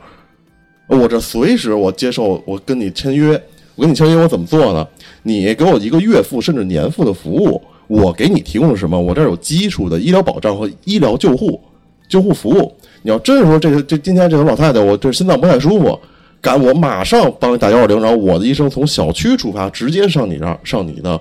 [0.88, 3.32] 我这随时我接受，我跟你签约，
[3.76, 4.88] 我跟你签约，我怎么做呢？
[5.24, 8.97] 你给我一个月付甚至年付的服务，我给你提供什么？
[8.97, 11.60] 我这有基础的医疗保障和医疗救护
[12.08, 12.74] 救护服务。
[13.04, 16.00] 你要真是说这个这今天这个老太太，我这心脏不太舒服。
[16.40, 21.20] 赶我马上帮你打幺二零，然后我的医生从小区出发，直接上你这儿，上你的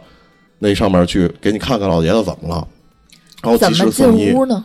[0.61, 2.66] 那上面去，给你看看老爷子怎么了，
[3.43, 4.33] 然后及时送医。
[4.33, 4.64] 屋呢？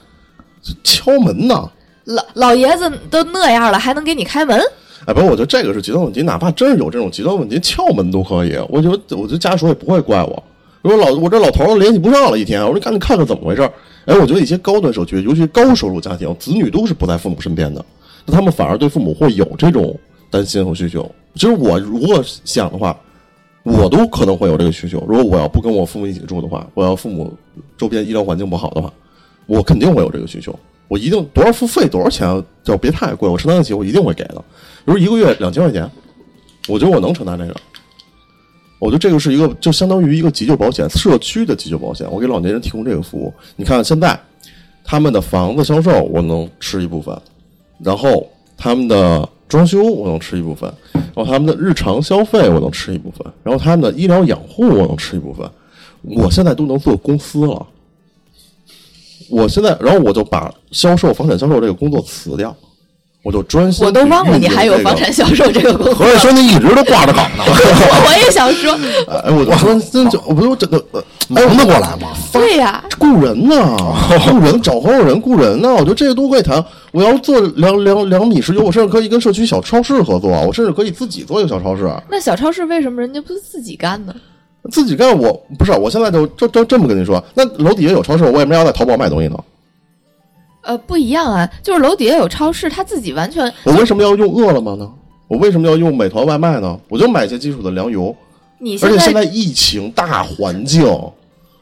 [0.82, 1.70] 敲门呢？
[2.06, 4.58] 老老爷子都那样了，还能给你开门？
[5.06, 8.58] 哎，不，我觉得这个是极端问题，哪怕真是有这种极端问题，撬门都可以。
[8.70, 10.44] 我觉得，我觉得家属也不会怪我。
[10.86, 13.64] 如果老我这老头儿联系不上了一天，我说赶紧看看怎么回事。
[14.06, 17.84] 哎，我觉得一些高端社区，尤其高收入家庭，子女都是不在父母身边的，
[18.24, 19.98] 那他们反而对父母会有这种。
[20.32, 23.00] 担心和需求，其实我如果想的话，
[23.64, 25.02] 我都可能会有这个需求。
[25.08, 27.32] 如果我要不跟我父母一起住的话，我要父母
[27.78, 28.92] 周边医疗环境不好的话，
[29.46, 30.54] 我肯定会有这个需求。
[30.90, 34.44] 我一定多少付费多少钱，就别太贵，我承担得起，我一定会给的。
[34.84, 35.90] 比如一个月两千块钱，
[36.68, 37.56] 我觉得我能承担这个。
[38.80, 42.08] 我觉得这个是一个，就相当于一个急救保险，社区的急救保险。
[42.12, 43.34] 我给老年人提供这个服务。
[43.56, 44.20] 你看现在
[44.84, 47.18] 他们的房子销售，我能吃一部分，
[47.80, 49.30] 然后他们的。
[49.48, 55.48] 装修我能吃一部分，然后他们的日常消费我能吃一部分，然后他们的医疗养护我能吃一部分。
[56.02, 57.68] 我现在都能做公司了，
[59.30, 62.54] 我现在，然后我就把销售房产销售这个工作辞掉。
[63.26, 63.84] 我就专心。
[63.84, 65.96] 我都忘了你还有房产销售这个工作。
[65.96, 67.44] 合着兄弟一直都挂着岗呢。
[67.50, 68.72] 我也想说，
[69.10, 70.80] 哎，我我说真就我不是真的
[71.28, 72.10] 忙得过来吗？
[72.32, 73.76] 对呀， 雇人呢，
[74.30, 75.74] 雇人找合伙人雇人呢。
[75.74, 76.64] 我觉得这些都可以谈。
[76.92, 81.92] 我要做两两两米十九，我甚至可以跟社区小超市合作，我甚至可以自己做一个小超市。
[82.12, 84.14] 那小超市为什么人家不是自己干呢？
[84.72, 89.38] 自己干我不是，我现在就就就这么跟你说，那楼底下有超市，我为什么要在淘宝买东西呢？
[90.66, 93.52] 呃，不一样啊，就是楼底下有超市，他自己完全。
[93.64, 94.92] 我为什么要用饿了么呢？
[95.28, 96.80] 我为什么要用美团外卖呢？
[96.90, 98.16] 我就买一些基础的粮油。
[98.60, 100.86] 你而且现在疫情大环境，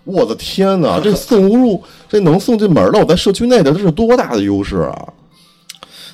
[0.06, 3.00] 我的天哪，这 送不入，这能送进门的。
[3.00, 5.08] 我在社区内的，这是多大的优势啊！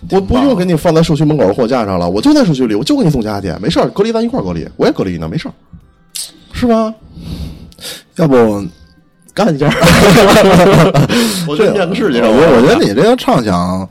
[0.10, 5.54] 我不用给你放在社区门口的货架上了，我就在社区里，我就给你送家去，没事儿，隔离咱一块儿隔离，我也隔离呢，没事儿，
[6.54, 6.94] 是吧？
[8.16, 8.64] 要不？
[9.40, 9.70] 干一下，
[11.48, 12.20] 我这面个试去。
[12.20, 13.88] 我我觉得你这个畅想，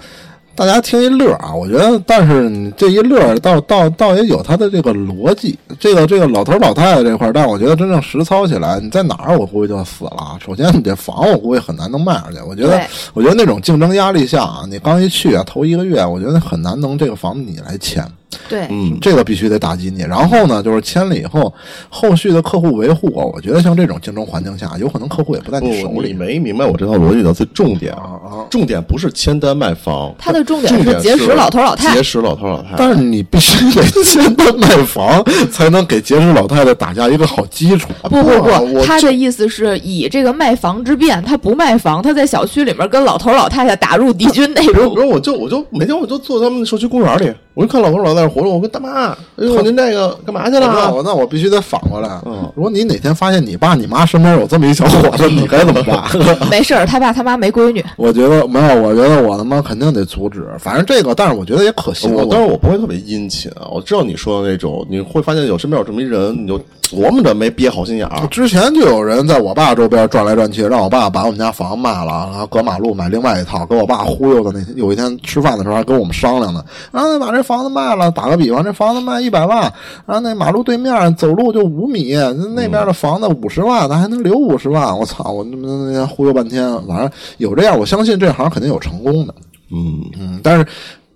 [0.55, 1.55] 大家听一乐啊。
[1.55, 5.59] 我觉得，但是你这一乐，倒倒倒也有它的这个逻辑。
[5.81, 10.39] 这个这个老头老太太这块，但我觉得真正实操起来，你在哪儿，我估计就死了。
[10.45, 12.41] 首先，你这房我估计很难能卖出去。
[12.47, 12.79] 我觉得，
[13.15, 18.05] 我觉得那种竞争压力下啊，你刚一去啊，头一个月，我觉得很难能这个房子你来签。
[18.49, 20.03] 对，嗯，这个必须得打击你。
[20.03, 21.53] 然后呢，就是签了以后，
[21.88, 26.12] 后续的客户维护，我觉得像这种竞争环境下，有可能客户也不在你手里。
[26.12, 28.45] 没明白我这套逻辑的最重点啊！
[28.51, 31.97] 重点不是签单卖房，它的重点是结识老头老太太。
[31.97, 37.88] 结识老头老太太，但是你必须得签单卖房，才能给结识老太太打下一个好基础。
[38.03, 44.95] 不不不，他的意思是以这个卖房之便，他不卖房，他在小区里面跟老头老太太打入敌军内部。
[44.95, 47.33] 不是，我就我就每天我就坐他们社区公园里。
[47.55, 50.67] 我就看老头老在那活动，我跟大妈，哎呦，您这个干嘛去了？
[50.67, 52.21] 那我那我必须得反过来。
[52.27, 56.03] 嗯，如果你哪天发现你爸你妈身边有这么一小伙子，你该怎么办？
[56.51, 57.85] 没事儿，他爸他妈没闺女。
[57.97, 60.49] 我觉得没有，我觉得我他妈肯定得阻止。
[60.59, 62.12] 反正这个，但是我觉得也可行。
[62.12, 63.69] 我当然我不会特别殷勤啊。
[63.71, 68.27] 我知道你说的那种，你会发现有身边有这么一人，你就琢磨着没憋好心眼儿。
[68.29, 74.51] 之前就有人在我爸周边转来转去，让我爸把我们家房卖了，然后隔马路买另外一套，给我爸忽悠的。
[74.53, 78.08] 那天有一天吃饭的时候还跟我们商量呢，啊，把这房子卖了。
[78.09, 78.23] 吧？
[78.23, 79.61] 打个比方，这房子卖一百万，
[80.07, 82.15] 然后那马路对面走路就五米，
[82.55, 84.99] 那边的房子五十万，咱还能留五十万？
[84.99, 85.31] 我操！
[85.31, 89.35] 我那那那忽悠半天，反正有这样，我相信这行肯定有成功的。
[89.71, 90.67] 嗯嗯，但是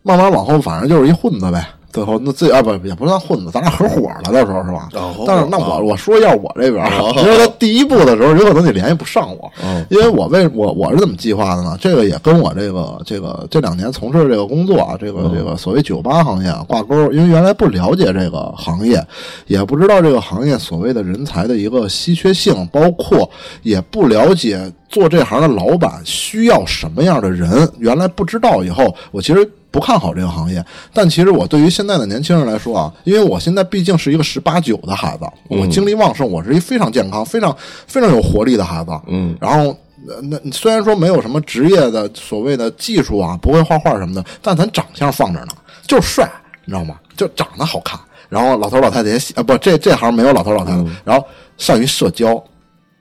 [0.02, 1.66] 慢慢往后，反正就是一混子呗。
[1.92, 4.88] 最后那自己啊不也不算混子，咱俩合伙了，到时候是吧？
[4.94, 11.78] 哦但是那我我说一下我这边哦，因为他第一步的时候有可能你联系不上我，嗯因为我为我我是怎么计划的呢？
[11.80, 19.00] 这个也跟我这个这个这两年从事这个工作啊，这个这个所谓酒吧行业啊挂钩，因为原来不了解这个行业，
[19.46, 23.30] 也不知道这个行业所谓的人才的一个稀缺性，包括
[23.62, 29.48] 也不了解做这行的老板需要什么样的人，原来不知道以后，我其实。
[29.72, 37.51] 不看好这个行业，但其实我对于现在的年轻人来说啊，因为我现在毕竟是一个十八九的孩子，我精力旺盛，我是一非常健康、非常
[37.86, 38.90] 非常有活力的孩子。
[39.08, 39.76] 嗯，然后
[40.20, 45.48] 那那虽然说没有什么职业的所谓的技术啊，不会画画什么的，但咱长相放着呢，
[45.86, 46.28] 就是帅，
[46.64, 46.96] 你知道吗？
[47.16, 47.98] 就长得好看。
[48.28, 50.84] 然后老头老太太也喜啊，不，这这行没有老头老太太。
[51.04, 51.22] 然后
[51.58, 52.42] 善于社交，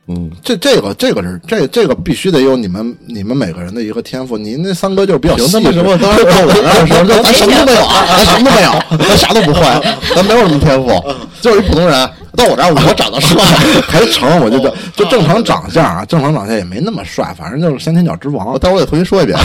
[0.08, 4.38] 嗯，这这个这个是这这个必须得有你们你们每个人的一个天赋。
[4.38, 5.98] 您那三哥就是比较凭细致，他妈什么？
[5.98, 9.62] 当时到我这儿的时候，咱什么都没有啊， 咱什么都没有，咱啥都不会，
[10.14, 11.02] 咱没有什么天赋，
[11.40, 12.10] 就是一普通人。
[12.36, 13.44] 到我这儿，我长得帅，
[13.88, 18.58] 还成，我就就就正常长相啊，正常长相也没那么帅，反正就是先天角之王。
[18.60, 19.38] 但我得重新说一遍。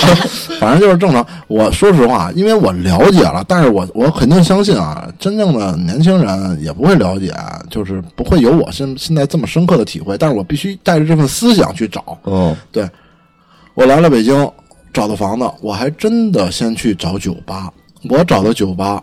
[0.60, 1.26] 反正就是正常。
[1.48, 7.34] 我说实话，因为我了解了，但是我我肯定相信啊，真正的年轻人也不会了解，
[7.70, 10.16] 就是不会有我现现在这么深刻的体会。
[10.18, 12.18] 但是我必须带着这份思想去找。
[12.24, 12.88] 嗯对，
[13.74, 14.50] 我来了北京，
[14.92, 17.70] 找的房子，我还真的先去找酒吧。
[18.08, 19.02] 我找的酒吧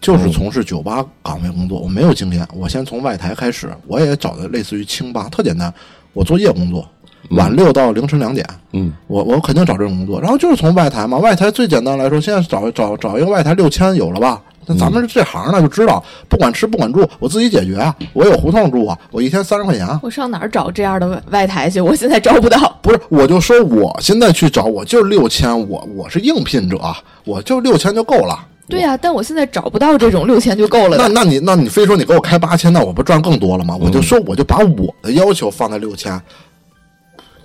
[0.00, 5.72] 就是从事酒吧岗位工作，我没有经验，我先从外台开始，我也找的类似于清吧，特简单，
[6.12, 6.86] 我做夜工作，
[7.30, 8.46] 晚六到凌晨两点。
[8.72, 14.42] 嗯我我肯定找这种工作，然后就是从外台嘛，外台最简单来说，现在找找找一个外台六千有了吧？
[14.66, 21.80] 那咱们这行呢就知道，不管吃不管住，我自己解决啊，我有胡同住啊，我一天三十块钱啊，我上哪儿找这样的外外台去？
[21.82, 22.58] 我现在招不到。
[22.80, 26.80] 不是，我就说我现在去找，我就是六千，我我是应聘者，
[27.24, 28.38] 我就六千就够了。
[28.66, 30.96] 对呀、但我现在找不到这种六千就够了。
[30.96, 33.76] 那那你那你非说你给我开八千，那我不赚更多了吗？
[33.78, 36.18] 我就说我就把我的要求放在六千，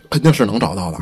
[0.10, 0.98] 肯定是能找到的。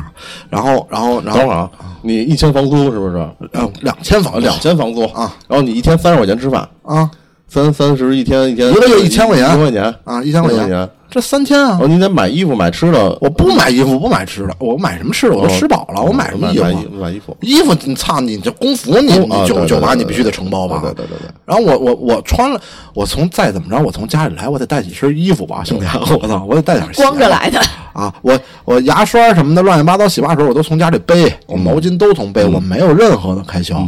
[0.50, 1.70] 然后然后然后等会儿啊，
[2.02, 3.16] 你一千房租是不是？
[3.52, 7.08] 呃两千房两千房租啊，然后你一天三十块钱吃饭，啊
[7.46, 10.90] 三三十一天一天，一个月1000块钱一千块钱啊一千块钱。
[11.10, 11.86] 这三千啊然后！
[11.86, 15.34] 你得买衣服买吃的，我不买衣服，不买吃的，我买什么吃的？
[15.36, 16.70] 我都吃饱了，我买什么衣服啊？
[16.70, 17.36] 买衣买衣服？
[17.40, 20.80] 衣服你操你这工服你你酒酒吧对对你必须得承包吧？
[20.82, 21.30] 对对对对对。
[21.44, 22.60] 然后我我我穿了，
[22.94, 25.86] 我从再怎么着，我从家里来，我得带几身衣服吧，兄弟，
[26.20, 27.58] 我操，我得带点鞋光着来的，
[27.94, 28.14] 啊！
[28.22, 33.82] 我我牙刷什么的乱七八糟洗发水我都从家里背，我毛巾都从背，我没有任何的开销，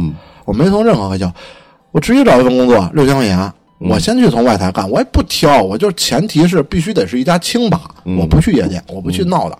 [0.45, 1.31] 我没从任何开销，
[1.91, 3.53] 我直接找一份工作六千块钱。
[3.89, 7.81] 我先去从外台干，我也不挑，我就前提是必须得是一家清吧，
[8.17, 9.57] 我不去夜店，我不去闹的，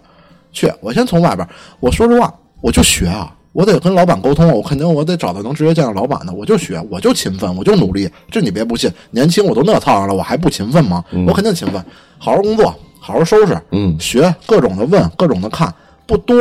[0.52, 1.48] 去，我先从外边。
[1.80, 8.10] 我说实话，我就学啊，我得跟老板沟通，我肯定我得找到能直接见到老板的，我就学，我就勤奋，我就努力。
[8.30, 11.04] 这你别不信，年轻我都那套上了，我还不勤奋吗？
[11.28, 11.84] 我肯定勤奋，
[12.20, 15.74] 好好工作，好好收拾，嗯学各种的问，各种的看，
[16.06, 16.38] 不多，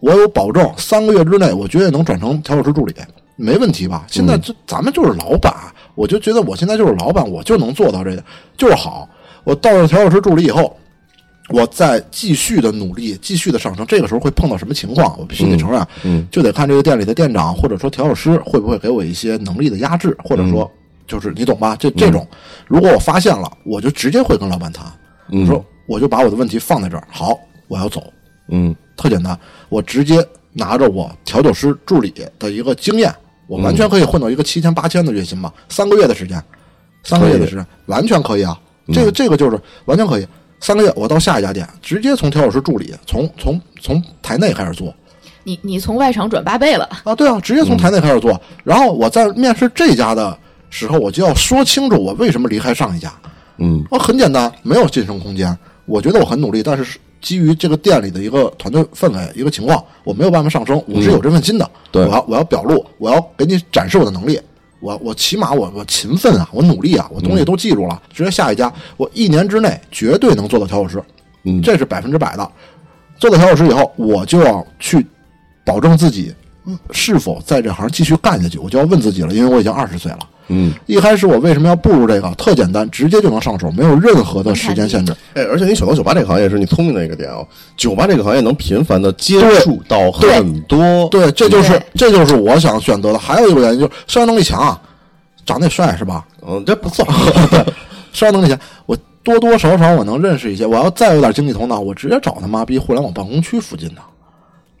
[0.00, 2.94] 我有保证，三个月之内，我绝对能转成调酒师助理，
[3.40, 4.04] 没问题吧？
[4.08, 5.54] 现在就咱们就是老板，
[5.94, 8.22] 我就觉得我现在就是老板，我就能做到这个，
[8.56, 9.08] 就是好。
[9.44, 10.76] 我到了调酒师助理以后，
[11.48, 13.86] 我再继续的努力，继续的上升。
[13.86, 15.18] 这个时候会碰到什么情况？
[15.18, 20.70] 我必须得承认，嗯就得看这个店里的店长或者说调酒师会不会给我一些能力的压制，或者说
[21.06, 21.74] 就是你懂吧？
[21.76, 22.26] 这这种，
[22.66, 24.84] 如果我发现了，我就直接会跟老板谈，
[25.32, 28.12] 我说我就把我的问题放在这儿，好，我要走，
[28.50, 29.36] 嗯特简单，
[29.70, 30.22] 我直接
[30.52, 33.12] 拿着我调酒师助理的一个经验，
[33.50, 36.40] 我完全可以混到一个七千八千的月薪嘛，三个月的时间，
[37.02, 38.56] 三个月的时间完全可以啊，
[38.92, 40.26] 这个这个就是完全可以，
[40.60, 44.94] 三个月我到下一家店，直接从调酒师助理，从从从台内开始做。
[45.42, 50.38] 你你从外场转八倍了，啊，对啊，直接从台内开始做，然后我在面试这家的
[50.68, 53.12] 时候，我就要说清楚我为什么离开上一家，
[53.58, 53.82] 嗯。
[53.90, 55.58] 啊，很简单，没有晋升空间。
[55.86, 60.82] 我觉得我很努力，但是基于这个店里的一个团队氛围、一个情况，我没有办法上升。
[60.86, 64.40] 我是有这份心的，对我要我要表露，我要给你展示我的能力。
[64.80, 68.02] 我我起码我我勤奋啊，我努力啊，我东西都记住了。
[68.12, 71.02] 直接下一家，我一年之内绝对能做到调酒师，
[71.44, 72.50] 嗯这是百分之百的。
[73.18, 75.06] 做到调酒师以后，我就要去
[75.66, 80.20] 保证自己嗯是否在这行继续干下去，我就要问自己了，因为我已经二十岁了。
[80.52, 82.28] 嗯，一开始我为什么要步入这个？
[82.34, 85.14] 特简单，直接就能上手，没有任何的时间限制。
[85.34, 87.46] 哎，而且你选择酒吧这个行业是你聪明的一个点哦。
[87.76, 93.18] 酒吧这个行业能频繁的接触到很多，对，这就是这就是我想选择的。
[93.18, 94.80] 还有一个原因就是社交能力强啊，
[95.46, 96.26] 长得也帅是吧？
[96.46, 97.06] 嗯，这不错。
[98.12, 100.66] 社交能力强，我多多少少我能认识一些。
[100.66, 104.02] 我要再有点经济头脑，我直接找他妈逼互联网办公区附近的。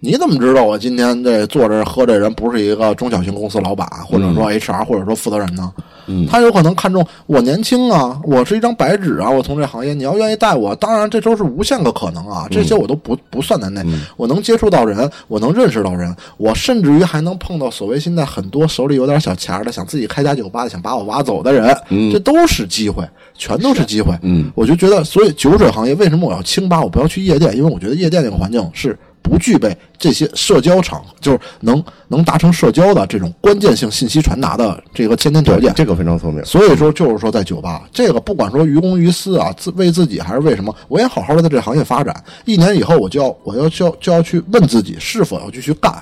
[0.02, 5.70] 你怎么知道我今天这坐这喝这人不是一个中小型公司老板，或者说 HR，或者说负责人呢？
[6.06, 13.82] 嗯他有可能看中我年轻啊，我是一张白纸啊，我从这行业，你要愿意带我，当然这都是无限个可能啊，这些我都不不算在内。
[14.16, 21.76] 我能接触到人，我能认识到人，我甚至于还能碰到所谓现在很多手里有点小钱的，想自己开家酒吧的，想把我挖走的人，
[22.10, 24.12] 这都是机会，全都是机会。
[24.22, 27.54] 嗯，我就觉得，所以酒水行业为什么我要清吧，我不要去夜店？
[27.54, 35.72] 因为我觉得夜店那个环境是不具备这些社交场，就是能能达成社交的这种关键性信息传达的这个先天条件。
[35.74, 36.44] 这个非常聪明。
[36.44, 42.14] 所以说，就是说，在酒吧，这个不管说于公于私啊，自为自己还是为什么，我也好好的在这行业发展。
[42.44, 45.94] 一年以后，我就要我要就要就要去问自己是否要继续干。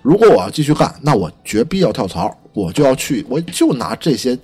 [0.00, 4.36] 如果我要继续干，那我绝逼要跳槽，我就要去，我就拿这些。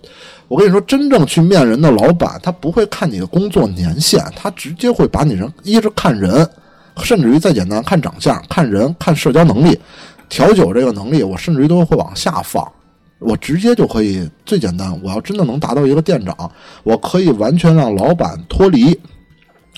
[0.48, 6.48] 我跟你说，真正去面人的老板，他不会看你的工作年限，他直接会把你人一是看人，
[7.05, 9.78] 甚至于再简单看长相、看人、看社交能力、
[10.28, 12.66] 调酒这个能力，我甚至于都会往下放。
[13.18, 16.51] 我直接就可以最简单，我要真的能达到一个店长，
[16.84, 18.96] 我可以完全让老板脱离，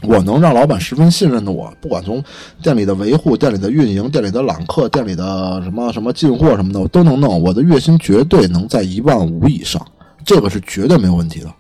[0.03, 2.23] 我能让老板十分信任的我，不管从
[2.63, 7.43] 店里的维护、店里的运营、店里的揽客、店里的什么什么进货什么的，我都能弄。
[7.43, 9.83] 我的月薪绝对能在一万五以上，
[10.23, 11.51] 这个是绝对没有问题的。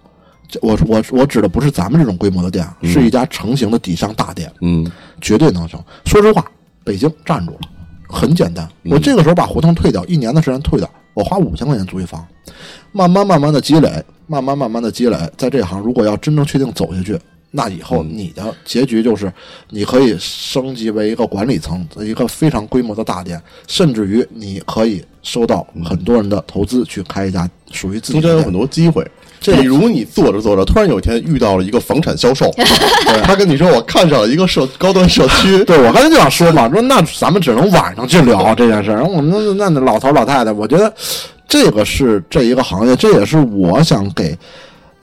[0.50, 4.50] 这我我我指的不是咱们这种规模的店，是一家成型的底商大店。
[4.60, 4.90] 嗯
[5.20, 5.82] 绝对能成。
[6.06, 6.44] 说实话，
[6.82, 7.60] 北京站住了，
[8.08, 8.68] 很简单。
[8.84, 12.26] 我这个时候把胡同退掉，一年的时间退掉，我花五千块钱租一房，
[12.92, 17.18] 慢慢慢慢的积累，慢慢慢慢的积累，在这行如果要真正确定走下去。
[17.52, 19.32] 那以后你的结局就是，
[19.70, 28.20] 你可以升级为一个管理层，一个非常规模的大店，甚至于你可以收到很多人的投资去开一家属于自己。
[28.20, 29.04] 中间有很多机会。
[29.40, 32.52] 这比如你做着做着，突然有一天遇到了一个房产销售，
[33.24, 38.96] 他跟你说我看上了一个社高端社区， 对，我刚才就想说嘛，说那咱们只能晚上去聊这件事儿。
[38.96, 40.92] 然后我们那那老头老太太，我觉得
[41.48, 44.36] 这个是这一个行业，这也是我想给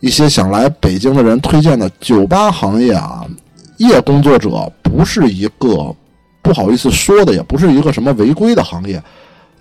[0.02, 3.26] 一些想来北京的人推荐的酒吧行业啊。
[3.78, 4.50] 夜工作者
[4.82, 5.96] 不是一个
[6.42, 9.02] 不好意思说的，也不是一个什么违规的行业。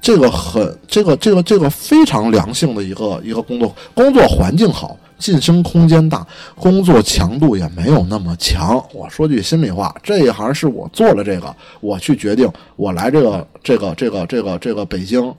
[0.00, 8.82] 这个很，这个这个这个非常良性的一个一个工作，工作环境好，晋升空间大，工作强度也没有那么强。
[8.92, 15.34] 我说句心里话，这一行是我做了这个，我去决定我来这个这个这个这个这个北京。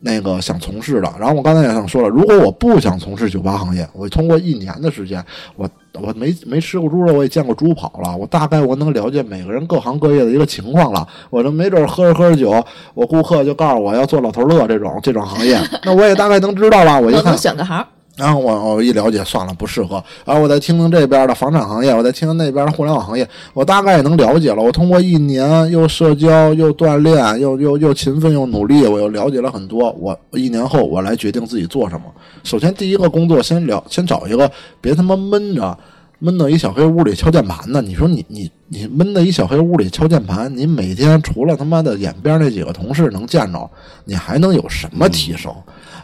[0.00, 5.24] 那个想从事的，然后我刚才也想说了，如果我不想从事酒吧行业，我通过一年的时间，
[5.56, 11.06] 我我没没吃过猪肉，我也见过猪跑了，我大概我能了解每个人各行各业的一个情况了。
[11.30, 12.64] 我这没准喝着喝着酒，
[12.94, 17.00] 我顾客就告诉我要做老头乐这种这种行业，那我也大概能知道了。
[17.00, 17.84] 我一看，选个行，
[18.18, 20.02] 然后我我一了解，算了，不适合。
[20.24, 24.60] 然后我再听听这边的房产行业，我再听听那边的互联网行业，我大概也能了解了。
[24.60, 29.90] 我通过一年又社交又锻炼又又又勤奋又努力，我又了解了很多。
[29.92, 32.02] 我一年后我来决定自己做什么。
[32.42, 34.50] 首先第一个工作先了，先找一个
[34.80, 35.78] 别他妈闷着。
[36.20, 37.80] 闷到一小黑屋里敲键盘呢？
[37.80, 43.70] 你说你你你闷在一小黑屋里敲键盘，你每天除了他妈的眼边那几个同事能见着，
[44.04, 45.54] 你还能有什么提升？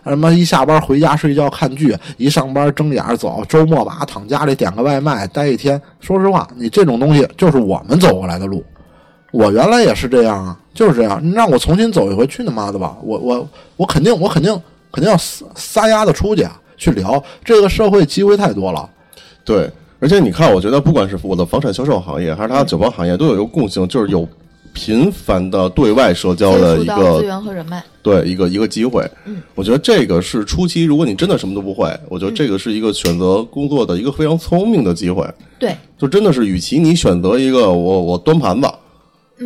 [0.05, 5.81] 什么一下班回家睡觉看剧，一上班睁眼走，周末吧躺家里点个外卖待一天。
[6.01, 8.65] 说实话，你这种东西就是我们走过来的路。
[9.33, 11.19] 我原来也是这样啊，就是这样。
[11.21, 12.97] 你让我重新走一回，去他妈的吧！
[13.03, 14.53] 我我我肯定我肯定
[14.93, 18.89] 肯定要撒撒丫子出去啊，去聊这个社会机会太多了。
[19.45, 24.29] 对，而且你看，我觉得不管是我的房产销售行业，还是他的酒吧行业，都有一个共性，就是有
[24.75, 27.83] 频繁的对外社交的一个资个源和人脉。
[28.03, 29.09] 对一个一个机会。
[29.25, 35.27] 嗯我觉得这个是初期，如果你真的什么都不会，我觉得这个是一个选择工作的一个非常聪明的机会。
[35.59, 38.69] 对，就真的是，与其你选择一个我我端盘子，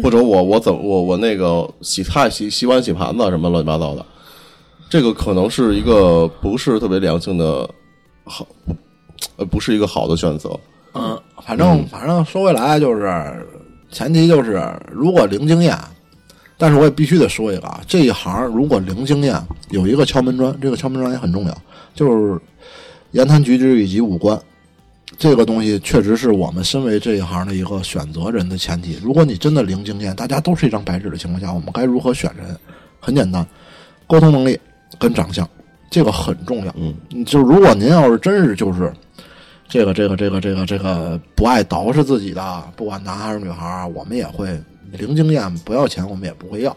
[0.03, 4.05] 或者我我怎我我那个洗菜洗洗碗洗盘子什么乱七八糟的，
[4.89, 7.69] 这个可能是一个不是特别良性的
[8.25, 8.45] 好，
[9.37, 10.51] 呃不是一个好的选择。
[10.95, 11.17] 嗯，
[11.47, 13.47] 反正反正说回来就是，
[13.91, 15.77] 前提就是如果零经验，
[16.57, 21.63] 但是我也必须得说一个啊，这一行如果零经验，有一个敲门砖，这个敲门砖也很重要，
[21.95, 22.41] 就是
[23.13, 24.39] 言谈举止以及五官。
[25.17, 28.99] 这个东西确实是我们身为这一行的一个选择人的前提。
[29.03, 32.57] 如果你真的零经验，大家都是一张白纸的情况下，我们该如何选人？
[33.01, 33.45] 很简单，
[34.07, 34.59] 沟通能力
[34.99, 35.49] 跟长相，
[35.91, 36.75] 这个很重要。
[36.79, 38.93] 嗯，就如果您要是真是就是
[39.69, 44.59] 这个这个这个这个这个不爱捯饬自己的，不管男孩儿女孩儿，我们也会
[44.93, 46.75] 零经验不要钱，我们也不会要，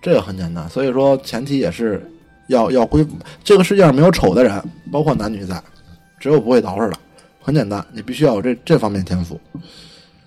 [0.00, 0.68] 这个很简单。
[0.68, 2.08] 所以说前提也是
[2.46, 3.04] 要要规，
[3.42, 4.62] 这个世界上没有丑的人，
[4.92, 5.60] 包括男女在，
[6.20, 6.96] 只有不会捯饬的。
[7.42, 9.40] 很简单，你必须要有这这方面天赋。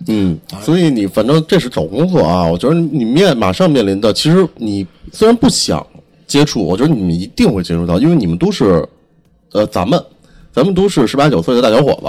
[0.07, 5.85] 嗯，所以你反正这是找工作啊，我觉得你面马上面临的，其实你虽然不想
[6.27, 8.85] 接触，我觉得你们一定会接触到，因为你们都是，
[9.53, 10.03] 呃，咱们，
[10.53, 12.07] 咱们都是十八九岁的大小伙子，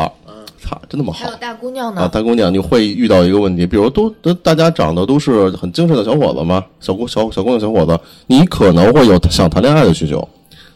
[0.62, 2.02] 操，真那么好还有大姑娘啊！
[2.02, 10.26] 呢，大姑娘，你会遇到一个问题，比如都都大家长得都是很精神的小伙子吗，小姑小小姑娘小伙子，你可能会有想谈恋爱的需求，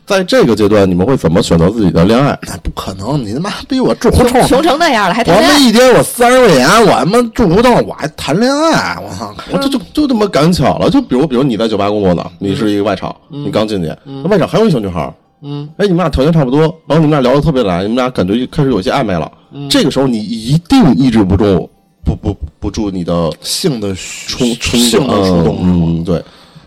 [0.06, 2.38] 在这个阶段，你们会怎么选择自己的恋爱？
[2.46, 5.60] 那不可能，你他妈逼我住胡同，穷成那样了还我他妈谈恋爱？
[5.60, 9.34] 一天我三十块钱，我他妈住胡同，我还谈恋爱，我操！
[9.52, 15.12] 我这就就他妈赶巧了，就比如比如你在酒吧工作呢，你是一个外场，你刚进去，那外场还有一小女孩，
[15.42, 19.30] 嗯，哎，你们俩条件差不多，然后你们俩聊得特别来，你们俩感觉就开始有些暧昧了，
[19.70, 21.68] 这个时候你一定抑制不住，
[22.04, 23.94] 不不不住你的性的
[24.26, 26.22] 冲冲性的触动，嗯，对，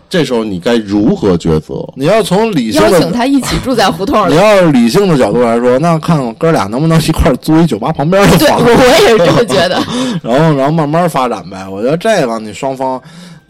[0.08, 1.86] 这时候你该如何抉择？
[1.96, 4.32] 你要从理性的邀请他一起住在胡同里。
[4.32, 9.82] 你要是理性的角度来说，那看我哥俩能不能一块租一酒吧旁边的对，房我，我也是这么觉得。
[10.22, 11.68] 然后然后慢慢发展呗。
[11.68, 13.00] 我觉得这个你双方，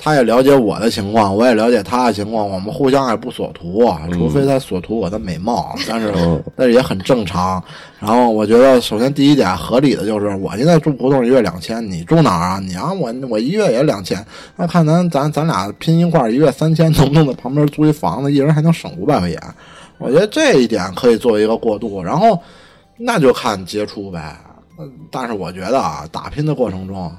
[0.05, 6.13] 他也了解我的情况，我也了解他的情况，我们互相也不所图啊，除非他所图我的美貌， 但是
[6.57, 7.63] 但是也很正常。
[8.01, 12.59] 然后我觉得，首先第一点合理的就是，我现在住胡同一月两千，你住哪儿啊？
[12.59, 14.27] 你啊，我我一月也两千，
[14.57, 19.41] 那看咱咱咱俩拼一块儿，一月三千，能不能在旁边租一房子，一人还能省五百块钱？
[19.99, 22.37] 我觉得这一点可以作为一个过渡，然后
[22.97, 24.37] 那就看接触呗。
[24.81, 27.13] 嗯但是我觉得啊，打拼的过程中，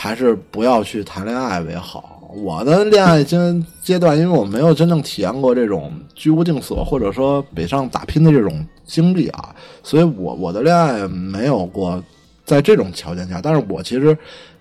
[0.00, 2.30] 还是不要去谈恋爱为好。
[2.36, 12.00] 我的恋爱经阶段，因为我没有真正体验过这种居无定所或者说北上打拼的这种经历啊，所以我我的恋爱没有过
[12.44, 13.40] 在这种条件下。
[13.42, 14.16] 但是我其实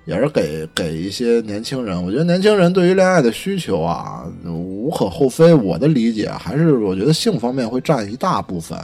[0.05, 5.53] 也是给给一些年轻人，我觉得年轻人对于恋爱的需求啊，无可厚非。
[5.53, 8.75] 我的理解还是，我觉得性方面会占一大部分。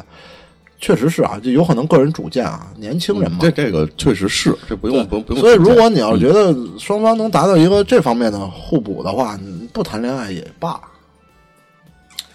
[0.84, 5.41] 确实是啊，就有可能个人主见啊，年轻人嘛，这这个确实是，这不用不用不用。
[5.41, 10.77] 所以，如果你要是觉得双方能达到一个这方面的互补的话，你不谈恋爱也罢。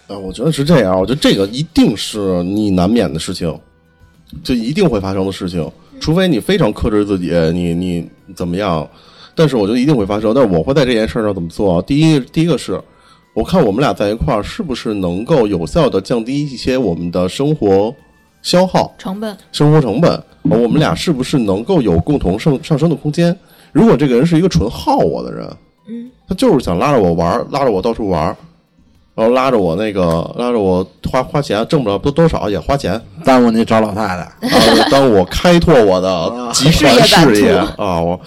[0.07, 3.55] 呃，我觉得是这样，我觉得这个一定是你难免的事情，
[4.43, 8.89] 就一定会发生的事情，除非你非常克制自己，你你怎么样？
[9.35, 10.33] 但是我觉得一定会发生。
[10.33, 11.79] 但是我会在这件事上怎么做？
[11.83, 12.81] 第一，第一个是，
[13.35, 17.93] 我看我们俩在一块儿是不是能够有效的降低一些我们的生活
[18.41, 23.35] 消耗、成本，生活成本，我们俩是不是能够有共同上上升的空间？
[23.71, 25.47] 如果这个人是一个纯耗我的人，
[25.87, 28.23] 嗯，他就是想拉着我玩，拉着我到处玩，
[29.13, 37.53] 然后拉着我那个拉着我花花钱，挣不了多多少也花钱，耽误你找老太太，然后当我开拓我的集团事业。
[37.77, 38.19] 啊，我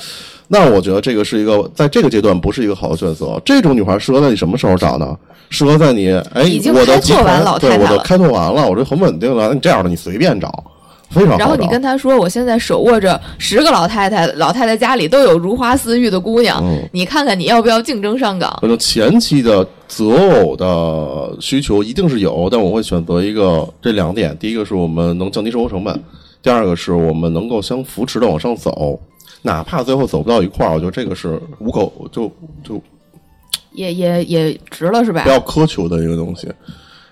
[0.48, 3.40] 那我觉得这个是一个在这个阶段不是一个好的选择。
[3.44, 5.16] 这种女孩适合在你什么时候找呢？
[5.48, 9.48] 适合在你哎已，经我的集开拓完老太太了对我的开拓完了，我这很稳定了。
[9.48, 10.64] 那你这样的你随便找，
[11.10, 11.38] 非常好。
[11.38, 18.58] 然后你跟他说，我现在手握着十个老太太，老太太家里都有如花似玉的姑娘，嗯你看看你要不要竞争上岗？
[18.62, 26.02] 反正前期的择偶的需求一定是有，但我会选择一个这两点：第一个是我们能降低生活成本，
[26.42, 28.98] 第二个是我们能够相扶持的往上走，
[29.42, 32.30] 哪怕最后走不到一块儿，我觉得这个是无可就
[32.62, 32.80] 就
[33.72, 35.28] 也也也值了是吧不？
[35.28, 36.48] 要苛求的一个东西。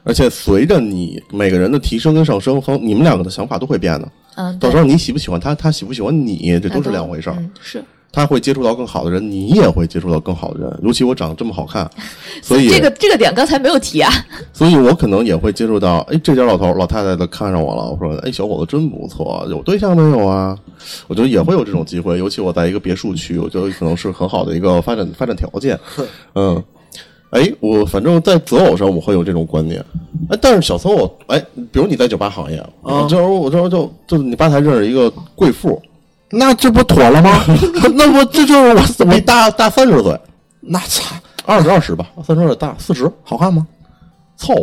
[0.03, 4.09] 而且随着你每个人的提升跟上升，和你们两个的想法都会变的。
[4.37, 7.37] 嗯，到时候你喜不喜欢他，他喜不喜欢你，这都是两回事儿。
[7.39, 7.85] 嗯，是。
[8.13, 10.81] 他会接触到更好的人，你也会接触到更好的人。
[10.83, 11.89] 尤其我长得这么好看，
[12.43, 14.11] 所以这个这个点刚才没有提啊。
[14.53, 20.59] 所以我可能也会接触到，哎，这家老头老太太的看上我了，我说，哎，小伙子真不错，有对象没有啊？
[21.07, 25.79] 我觉得也会有这种机会，尤其我在一个别墅区，我觉得可能是很好的一个发展发展条件。
[26.35, 26.63] 嗯，
[27.31, 29.85] 哎，我反正在择偶上我会有这种观念，
[30.31, 31.39] 哎，但是小曾我，哎，
[31.71, 35.81] 比如你在酒吧行业，啊，这时候我这时候就就你吧台认识一个贵妇，
[36.31, 37.43] 那这不妥了吗？
[37.95, 40.19] 那不这就是我怎么比大大三十岁，
[40.61, 41.15] 那操
[41.45, 43.67] 二十二十吧，三十有点大，四十好看吗？
[44.37, 44.55] 凑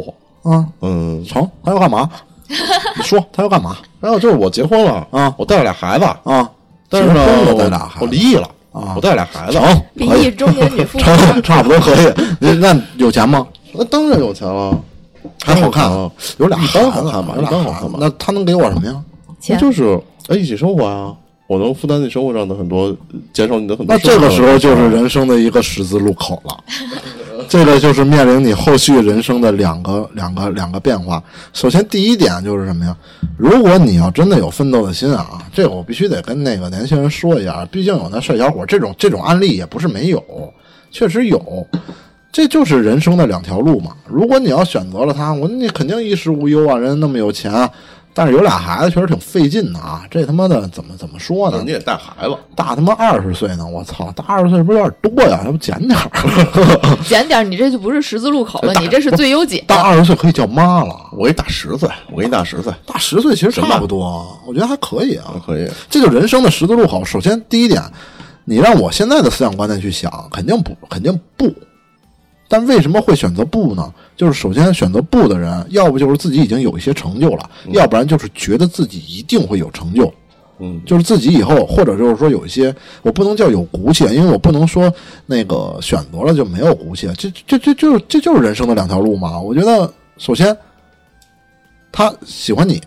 [0.44, 2.10] 合，啊，嗯，成，他要干嘛？
[2.96, 6.50] 你说他要干嘛然后就是我结婚了啊我带了俩孩子，啊？
[6.90, 12.14] 但是呢结婚了我带俩孩子我离异了啊我带俩孩子，成，离可以异中年女富成，差不多可以。
[12.40, 13.46] 那那有钱吗？
[13.74, 14.80] 那当然有钱了，
[15.44, 18.96] 还好看啊，有俩一般孩子好看吧有俩一般好看吧孩子那他能给我什么呀？
[19.28, 20.00] 那钱，就是
[20.30, 21.14] 哎一起生活啊，
[21.48, 22.96] 我能负担你生活上的很多，
[23.32, 24.02] 减少你的很多那。
[24.04, 26.64] 这个时候就是人生的一个十字路口了，
[27.48, 31.24] 这个就是面临你后续人生的两个两个两个变化。
[31.54, 32.96] 首先第一点就是什么呀？
[33.38, 40.22] 如果你要真的有奋斗的心啊，这个我必须得跟那个年轻人说一下，毕竟有那帅小伙这种这种案例也不是没有，
[40.92, 41.66] 确实有。
[42.30, 43.96] 这就是人生的两条路嘛。
[44.06, 47.52] 如果你要选择了他，我你肯定衣食无忧啊，人家那么有钱，
[48.18, 50.04] 但是有俩孩子确实挺费劲的啊。
[50.10, 51.70] 这他妈的怎么怎么说呢你？
[51.70, 55.42] 也带孩子，大他妈二十岁呢，我操，大二十岁是不是有点多呀？
[55.46, 56.10] 要不减点儿？
[57.06, 59.64] 减点儿，你这就不是十字路口了，你这是最优解。
[59.68, 65.36] 大二十岁可以叫妈了，我给你打十岁，我给你打十岁，大十岁其实差不多，我觉得还可以啊。
[65.46, 65.70] 可以。
[65.88, 67.06] 这就人生的十字路口。
[67.06, 67.84] 首先，第一点，
[68.46, 71.54] 你让我现在的思想观念去想，肯定不，肯定不。
[72.50, 73.94] 但为什么会选择不呢？
[74.18, 80.12] 就是首先选择不的人，要不就是自己已经有一些成就了，要不然就是觉得自己一定会有成就。
[80.60, 84.92] 嗯，就是自己以后，或者就是说有一些，我不能叫有骨气，因为我不能说
[85.28, 89.40] 那个选择了就没有骨气，这这这就是这就是人生的两条路嘛。
[89.40, 90.58] 我觉得，首先
[91.92, 92.82] 他喜欢你，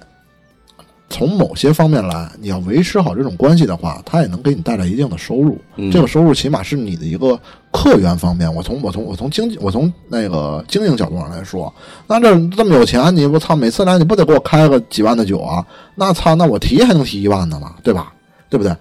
[1.11, 5.59] 从某些方面来，你要维持好这种关系的话，他也能给你带来一定的收入。
[5.77, 7.39] 嗯这个收入起码是你的一个
[7.73, 8.53] 客源方面。
[8.55, 11.71] 我从我从我从经济我从那个经营角度上来说，
[12.07, 15.67] 那这这么有钱，你我操，每次来你不得给我开个几万的酒啊？
[15.95, 18.13] 那操，那我提还能提一万的嘛，对吧？
[18.49, 18.75] 对不对？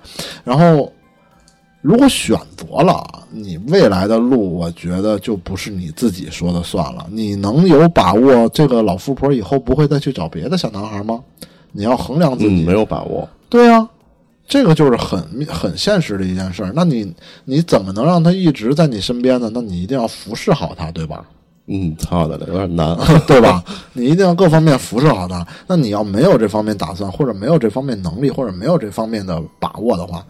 [0.44, 0.92] 然后，
[1.82, 7.08] 如果选择了你未来的路，我觉得就不是你自己说的算了。
[7.12, 11.20] 你能有把握这个老富婆以后不会再去找别的小男孩吗？
[11.72, 12.64] 你要衡量自己。
[12.64, 13.28] 嗯，没有把握。
[13.50, 13.88] 对啊，
[14.48, 16.72] 这个就是很很现实的一件事儿。
[16.76, 17.14] 那你
[17.46, 19.50] 你怎么能让他一直在你身边呢？
[19.54, 21.26] 那你一定要服侍好他，对吧？
[21.72, 22.98] 嗯，操的，有点难。
[23.28, 23.64] 对吧？
[23.94, 25.46] 你一定要各方面服侍好他。
[25.68, 30.26] 那你要没有这方面打算，或者没有这方面能力，或者没有这方面的把握的话，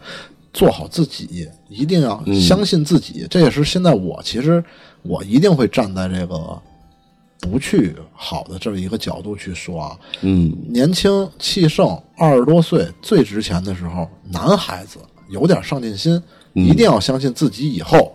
[0.52, 3.26] 做好自己，一定要相信自己。
[3.30, 4.62] 这也是现在我其实
[5.02, 6.62] 我一定会站在这个
[7.40, 9.98] 不去好的这么一个角度去说啊。
[10.22, 16.22] 嗯，年轻气盛，二十多岁最值钱的时候，男孩子有点上进心，
[16.54, 18.14] 一定要相信自己以后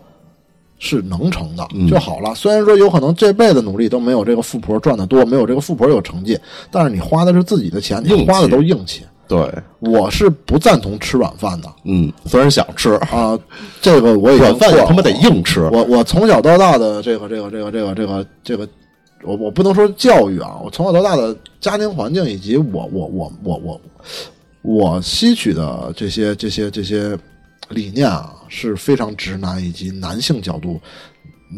[0.78, 2.34] 是能成的就好了。
[2.34, 6.38] 虽然说有可能这辈子努力都没有这个富婆赚的多，没有这个富婆有成绩，
[6.70, 9.02] 但是你花的是自己的钱，你硬花的都硬气。
[9.26, 13.38] 对，我是不赞同吃软饭的嗯，虽然想吃，啊，
[13.80, 15.62] 这个我也软饭也他妈得硬吃。
[15.72, 18.68] 我我从小到大的这个这个这个这个这个这个，
[19.24, 23.80] 我我不能说教育啊，我从小到大的家庭环境以及我我我我我
[24.62, 27.18] 我吸取的这些这些这些
[27.70, 30.80] 理念啊，是非常直男以及男性角度。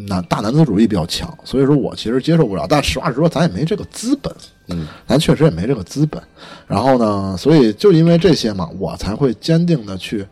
[0.09, 2.67] 男大男子主义比较强，所以说我其实接受不了。
[2.69, 4.31] 但实话实说，咱也没这个资本，
[4.69, 6.21] 嗯，咱确实也没这个资本。
[6.67, 10.27] 然后呢，所以就因为这些嘛，我才会坚定的去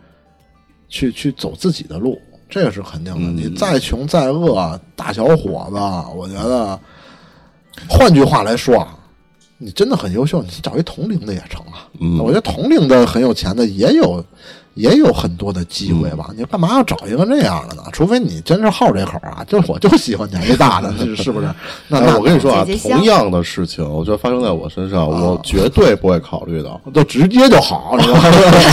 [0.90, 3.20] 去去走自己的路，这个是肯定的。
[3.20, 5.78] 嗯你再穷再饿，大小伙子，
[6.14, 6.78] 我觉得，
[7.88, 8.96] 换句话来说啊，
[9.58, 11.88] 你真的很优秀，你找一同龄的也成啊。
[12.00, 14.24] 嗯我觉得同龄的很有钱的也有。
[14.74, 17.82] 也有很多的机会吧，嗯你干嘛要找一个这样的呢？
[17.92, 21.48] 除非你真是好这口啊，就是我就喜欢年纪大的，是 是不是？
[21.88, 26.80] 那我跟你说啊同样的事情，我觉得发生在我身上，我绝对不会考虑的。
[26.92, 28.30] 就直接就好，你知道吗？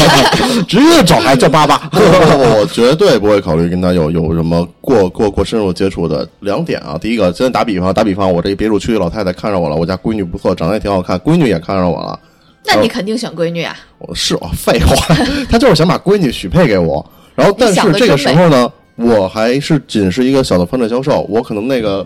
[0.67, 1.77] 直接找来叫爸爸。
[1.91, 6.97] 不不不，我绝对不会考虑跟他有有什么过过过深入接触的两点啊。
[6.99, 12.19] 第一个，现在打比方，打比方，我这个别墅区老太太看上我了，我家闺女不错，长得也挺好看，闺女也看上我了。
[12.65, 13.75] 那你肯定选闺女啊？
[14.07, 15.15] 我是啊废话，
[15.49, 17.05] 他就是想把闺女许配给我。
[17.35, 22.05] 然后，但是这个时候呢，我还是仅是一个小的房产销售，我可能那个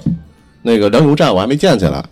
[0.62, 2.04] 那个粮油站我还没建起来。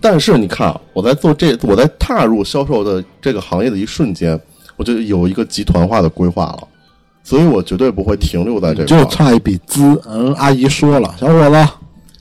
[0.00, 4.38] 但是你看啊，我在做这，我在踏入销售的这个行业的一瞬间，
[4.76, 6.68] 我就有一个集团化的规划了，
[7.22, 9.04] 所以我绝对不会停留在这就。
[9.06, 9.98] 差一笔资。
[10.06, 11.68] 嗯，阿姨说了，小伙子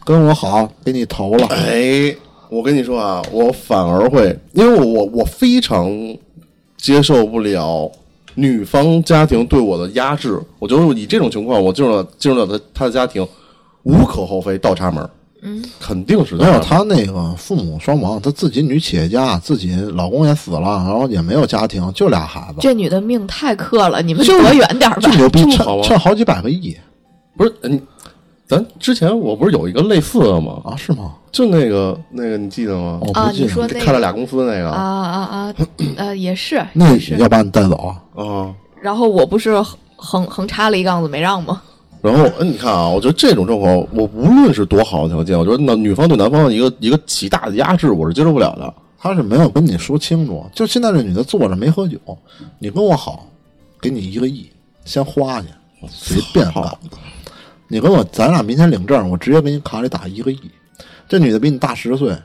[0.06, 1.48] 跟我好，给你投了。
[1.48, 2.16] 哎，
[2.50, 5.89] 我跟你说啊，我反而会，因为我我非常
[6.84, 7.89] 接受不了
[8.36, 10.38] 女方家庭对我的压制。
[10.59, 13.25] 我觉得以这种情况，我进入了进入了他他的家庭，
[13.84, 15.09] 无可厚非，倒插门。
[15.45, 25.09] 嗯，肯定是没有，他那个父母双亡，他自己女企业家，自己老公也死了，然后也没有家庭，就俩孩子，这女的命太克了，你们就躲远点吧就。
[25.15, 25.39] 牛逼，
[25.84, 26.75] 趁好几百个亿
[27.38, 27.81] 不是你，
[28.56, 30.62] 咱之前我不是有一个类似的吗？
[30.64, 30.76] 啊？
[30.76, 31.14] 是吗？
[31.32, 32.99] 就那个那个，你记得吗？
[33.01, 33.45] 啊，我不记得。
[33.45, 35.56] 你说那个开了俩公司那个啊啊啊，
[35.97, 36.97] 呃，也是那。
[37.18, 38.24] 要把你带走啊？
[38.24, 38.54] 啊。
[38.82, 41.62] 然后我不是横横横插了一杠子没让吗？
[42.01, 48.74] 然后，嗯，你看啊，我觉得这种状况，我无论是多好的条件，我觉得那女方对男方的一个一个极大的压制，我是接受不了的。
[48.99, 51.97] 他是没有跟你说清楚，就现在这女的坐着没喝酒，
[52.60, 53.26] 你跟我好，
[53.82, 54.49] 给你一个亿，
[54.86, 55.47] 先花去，
[55.89, 56.78] 随便干操。
[57.68, 60.39] 你跟我，咱俩明天领证，我直接给你卡里打一个亿。
[61.07, 62.16] 这女的比你大十岁，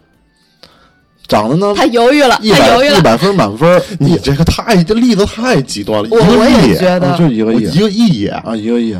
[1.26, 2.94] 长得呢她犹豫了，一他犹豫了。
[2.94, 8.96] 百一百分满分，你这个太这例子太极端了，我一个我也亿觉得啊就一个亿一个亿啊，一个亿。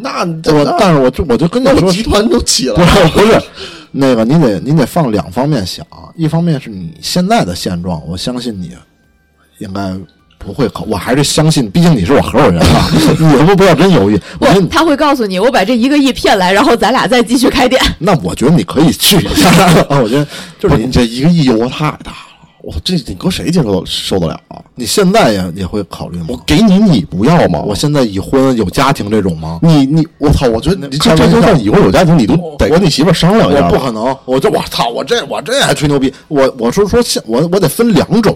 [0.00, 3.42] 那我但是我就我就跟你说，那集团都起了不，是不是，
[3.90, 8.76] 那个你得你得放两方面想，一方面是你现在的现状，我相信你
[9.58, 9.96] 应该
[10.44, 17.80] 不会考，我还是相信，毕竟你是我合伙人啊， 你不不要真犹豫，不，他会告诉你，我把这一个亿骗来，然后咱俩再继续开店。
[17.98, 19.50] 那我觉得你可以去一下，
[19.88, 20.26] 我觉得
[20.58, 22.16] 就是你不是你这一个亿诱惑太大了，
[22.62, 24.60] 我这你搁谁接受受得了啊？
[24.74, 26.42] 你现在也也会考虑吗我？
[26.46, 27.60] 给你，你不要吗？
[27.60, 29.58] 我现在已婚有家庭这种吗？
[29.62, 30.48] 你你我操！
[30.48, 33.66] 我觉得你这这就算以后有家庭，你都得跟你媳妇商量一下。
[33.66, 38.34] 我不可能，我就我操，我这我这还吹牛逼，我我说说现我我得分两种，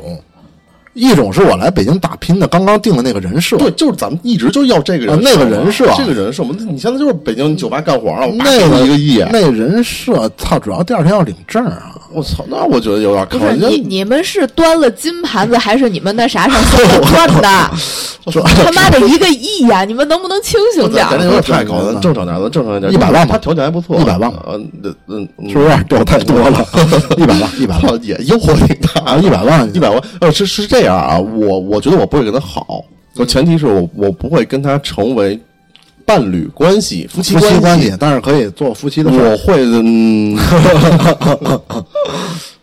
[0.97, 6.57] 一种是我来北京打拼的，刚刚定的那个人设，对，就是咱们一直就要这个人啊那个人设这个人设嘛。
[6.59, 11.93] 你现在就是北京酒吧干活了，那个一个亿，那人设，操，主要第二天要领证啊。
[12.13, 12.47] 我操！
[12.49, 17.71] 那我觉得有点不靠人家是你你们是端了金盘子，还是你们那啥上 镶了钻的？
[18.65, 19.85] 他妈的一个亿呀！
[19.85, 21.11] 你们能不能清醒点儿？
[21.11, 22.91] 咱这有点太高了，正常点，咱正常点。
[22.91, 24.61] 100万吧他条件还不错，100万呃
[25.09, 26.65] 嗯，是不是掉太多了？
[27.19, 32.85] 一百万，一百万操，也诱惑挺大啊，一百万，一百万， 呃，是是这样啊，我我觉得我不会跟他好，
[33.17, 35.39] 我前提是我我不会跟他成为
[36.05, 39.19] 伴侣关系、夫妻夫妻关系系，，但是可以做夫妻的事。
[39.19, 40.39] 我会嗯，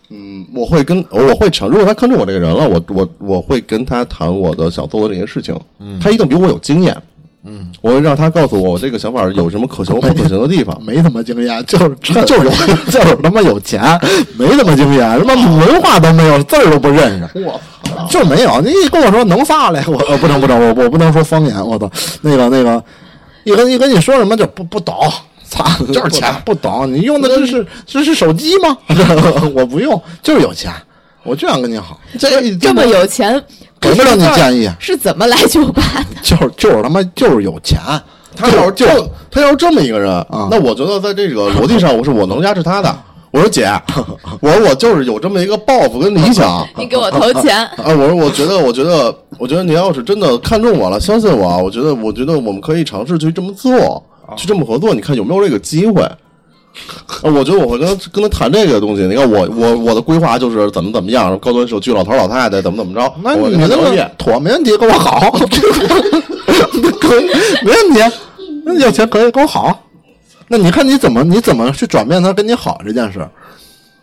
[0.09, 5.59] 嗯，我会跟我会承，如果他看中我这个人了，我我我会跟他谈我的想做的这些事情，
[5.99, 6.95] 他一定比我有经验。
[7.45, 10.79] 嗯，我会让他告诉我我这个想法有什么可行不可行的地方。
[10.83, 11.89] 没他妈经验，就是
[12.23, 12.49] 就是有，
[12.89, 13.81] 就是他妈有钱，
[14.37, 17.29] 没他妈经验，他妈文化都没有，字儿都不认识。
[17.45, 18.07] 我操！
[18.09, 21.89] 就没有，你跟我说能发来，我呃不能不能，我我不能说方言，我操，
[22.21, 22.81] 那个那个，
[23.43, 24.95] 一跟一跟你说什么就不不懂，
[25.47, 28.77] 操，就是钱不懂，你用的这是这是手机吗？
[29.53, 30.71] 我不用，就是有钱，
[31.23, 33.41] 我就想跟你好，这这么有钱，
[33.83, 36.21] 给不了你建议，是怎么来酒吧的？
[36.23, 37.79] 就是就是他妈就是有钱，
[38.35, 38.85] 他要是就
[39.29, 42.95] 他要是这么一个人，啊那我觉得在这个逻辑上，我是我能压制他的。
[43.31, 43.67] 我说姐，
[44.41, 46.63] 我说我就是有这么一个抱负跟理想。
[46.77, 54.03] 你给我投钱，啊，我说，我觉得，我觉得，我觉得您要是真的看中我了，相信我啊，我觉得，我觉得我们可以尝试去这么做，
[54.37, 56.07] 去这么合作，你看有没有这个机会？
[57.21, 59.03] 啊，我觉得我会跟他跟他谈这个东西。
[59.03, 65.31] 你看我我我的规划就是怎么怎么样，高端社区老头老太太怎么怎么着，那你那跟他聊一遍个妥没问题，跟我好，
[66.99, 67.25] 可以
[67.63, 68.15] 没问题，
[68.65, 69.87] 那有钱可以跟我好。
[70.47, 73.25] 那你看你怎么你怎么去转变他跟你好这件事？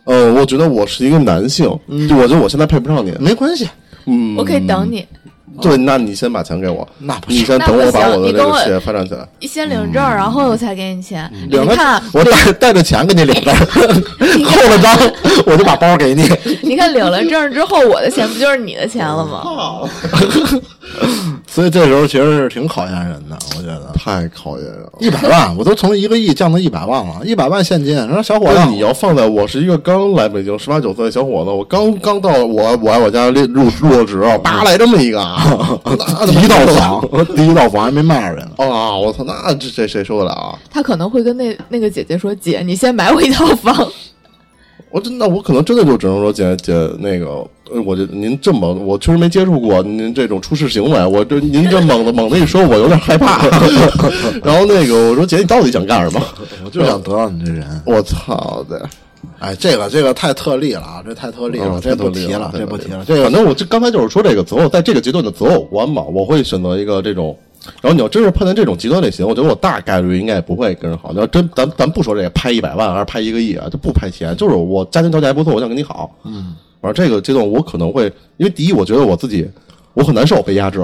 [0.05, 1.65] 呃，我觉得我是一个男性，
[2.09, 3.13] 就我觉得我现在配不上你。
[3.19, 3.69] 没关系，
[4.05, 5.05] 嗯，我可以等你。
[5.59, 9.27] 对，那你先把钱给我，那不行你先等我把我的这个事业发展起来。
[9.41, 11.29] 先领证，然后我才给你钱。
[11.33, 13.53] 你领了看，我带带着钱给你领证，
[14.45, 14.97] 扣了章
[15.45, 16.29] 我就把包给你。
[16.63, 19.43] 你看领了证之后，我的钱不就是你的钱了吗？
[21.47, 24.91] 所以这时候其实是挺考验人的，我觉得太考验人了。
[24.99, 35.19] 一百万我都从一个亿降到一百万了，一百万现金，说小伙子你要放在我是一个刚来北京十八九岁的小伙子，我刚刚到我我爱我家入入入了职，叭来这么一个，
[36.31, 38.51] 一套房，第一套房还没卖出去呢。
[38.57, 38.95] 啊！
[38.95, 40.57] 我操，那这谁谁受得了啊？
[40.69, 43.75] 他可能会跟那那个姐姐说：“姐，你先买我一套房。
[44.91, 47.27] 我真那我可能真的就只能说姐姐那个，
[47.71, 53.41] 呃我就您这么我确实没接触过您这种出事行为，我这您这猛的猛的一说，我有点害怕。
[54.43, 56.21] 然后那个我说姐你到底想干什么？
[56.65, 57.65] 我就想得到你这人。
[57.85, 58.89] 我操的！
[59.39, 63.03] 哎，这个这个太特例了啊，这太特例了，嗯这不提了，这不提了。
[63.05, 67.37] 这个反正我这刚才就是说这个择偶，在这个阶段的择偶观嘛，我会选择一个这种。
[67.81, 71.11] 然后你要真是碰见这种极端类型，我觉得我大概率应该也不会跟人好。
[71.11, 76.09] 你要真咱咱不说这个拍一百万还是拍一个亿啊，就不拍钱，就是我家庭条件还不错，我想跟你好。
[76.23, 78.05] 嗯，反正这个阶段我可能会，
[78.37, 79.47] 因为第一，我觉得我自己
[79.93, 80.79] 我很难受被压制，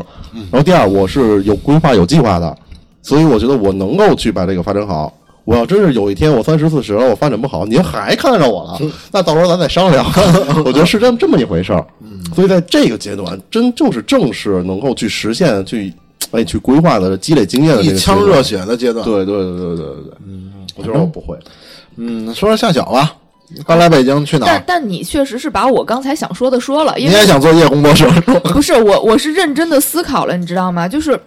[0.52, 2.58] 然后第二，我是有规划有计划的，
[3.02, 5.14] 所以我觉得我能够去把这个发展好。
[5.46, 8.78] 我要真是有一天我三十四十了，我发展不好，您还看得上我了，
[9.14, 10.06] 那到时候咱再商量。
[10.66, 11.88] 我觉得是这么这么一回事儿。
[12.36, 15.94] 所以在这个阶段，真就是正是能够去实现、去
[16.32, 18.44] 哎去规划的、积累经验的这一个阶段腔热。
[18.44, 19.06] 血的阶段。
[19.06, 21.38] 对对对对对对对，嗯，我觉得我不会。
[21.96, 23.16] 嗯，说说夏小吧，
[23.66, 24.64] 刚来北京去哪但儿？
[24.68, 28.40] 但你确实是把我刚才想说的说了，你因为也想做夜工作者是吧？
[28.52, 30.88] 不是我，我是认真的思考了，你知道吗？
[30.88, 31.20] 就是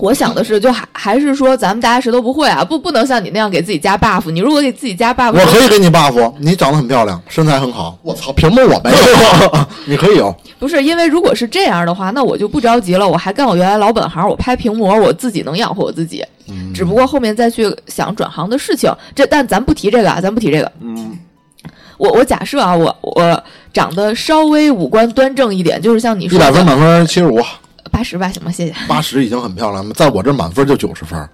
[0.00, 4.30] 我想的是，就还还是说咱们大家谁都不会啊，不不能像你那样给自己加 buff。
[4.30, 9.66] 你如果给自己加 buff，我可以给你 buff，你长得很漂亮，身材很好，我操，凭什么我没有？
[9.86, 10.34] 你可以有。
[10.58, 16.24] 不是因为如果是这样的话，那我就不着急了，我还干我原来老本行，我拍屏模，我自己能养活我自己。
[16.74, 20.72] 只不过后面再去想转行的事情，这但咱不提这个啊，咱不提这个。
[20.80, 21.16] 嗯，
[21.96, 23.42] 我我假设啊，我我
[23.72, 27.40] 长得稍微五官端正一点，就是像你一说的百分满分七十五，
[28.00, 28.50] 八十吧，行吗？
[28.50, 28.74] 谢谢。
[28.88, 31.28] 八十已经很漂亮了，在我这满分就九十分，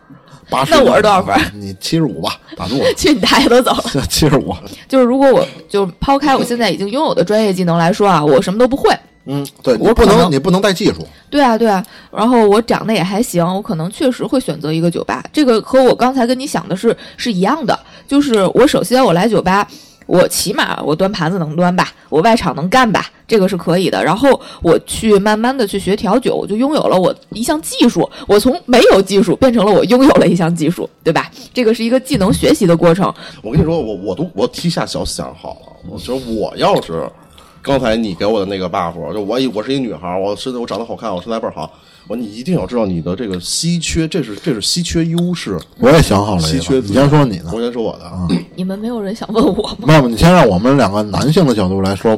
[0.50, 1.32] 八十，那我是多少分？
[1.54, 3.84] 你七十五吧，打住，去你大爷都走了。
[4.10, 4.52] 七十五。
[4.88, 8.92] 就是如果我就抛开我现在已经拥有的专业技能来说啊，我什么都不会。
[9.26, 11.06] 嗯，对我不能，你不能带技术。
[11.30, 15.22] 对啊，对啊，然后我长得也还行，我可能确实会选择一个酒吧。
[15.32, 19.68] 这个和我刚才跟你想的是是一样的，就是我首先我来酒吧，
[20.06, 24.02] 我起码我端盘子能端吧，我外场能干吧，这个是可以的。
[24.02, 31.30] 然后我去慢慢的去学调酒，我就拥有了我一项技术，我从没有技术变成了我拥有了一项技术，对吧？
[31.52, 33.12] 这个是一个技能学习的过程。
[33.42, 37.10] 我跟你说，我我都我提下小想好了，我觉得我要是
[37.60, 41.72] 刚才你给我的那个 buff，就我一我是一女孩，我身我长得好看，我身材倍儿好，
[42.14, 45.58] 你一定要知道你的这个稀缺，这是这是稀缺优势。
[45.78, 47.46] 我也想好了稀缺你先说你的。
[47.52, 49.86] 我先说我的，啊你们没有人想问我吗？
[49.88, 52.16] 那么你先让我们两个男性的角度来说，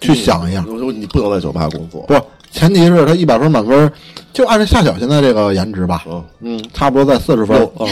[0.00, 0.62] 去想一下。
[0.68, 2.14] 我说你不能在酒吧工作，不，
[2.50, 3.90] 前提是他一百分满分，
[4.32, 7.58] 就按照夏晓现在这个颜值吧，嗯嗯，差不多在四十分。
[7.76, 7.86] 我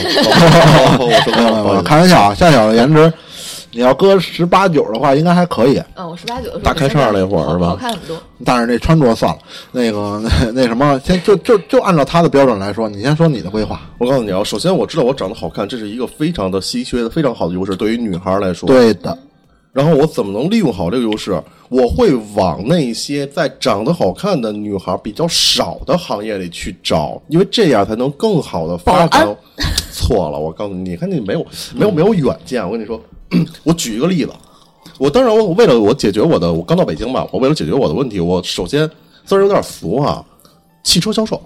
[1.85, 3.13] 开玩笑啊，夏晓的颜值，
[3.73, 5.83] 你要搁十八九的话，应该还可以。
[5.95, 8.17] 嗯，我十八九的时候大开叉那会儿是吧好看很多。
[8.45, 9.39] 但是那穿着算了，
[9.73, 13.81] 那个那 那什么，先就就就按照他的标准来说，你先说你的规划。
[13.99, 18.67] 我告诉你啊，首先我知道我长得好看，这是一个非常的稀缺的、非常好的优势，对于女孩来说。。
[18.67, 19.17] 对的，
[19.73, 21.41] 然后我怎么能利用好这个优势？
[21.69, 29.37] 我会往那些在长得好看的女孩比较少的行业里去找，因为这样才能更好的发展。
[29.93, 32.65] 错了，我告诉你，你看你没有没有没有远见。
[32.65, 32.99] 我跟你说，
[33.65, 34.33] 我举一个例子，
[34.99, 38.89] 我当然我为了我解决我的，我刚到北京嘛，我为了解决我的问题，我首先
[39.25, 40.25] 虽然有点俗啊、
[40.83, 41.41] 汽车销售。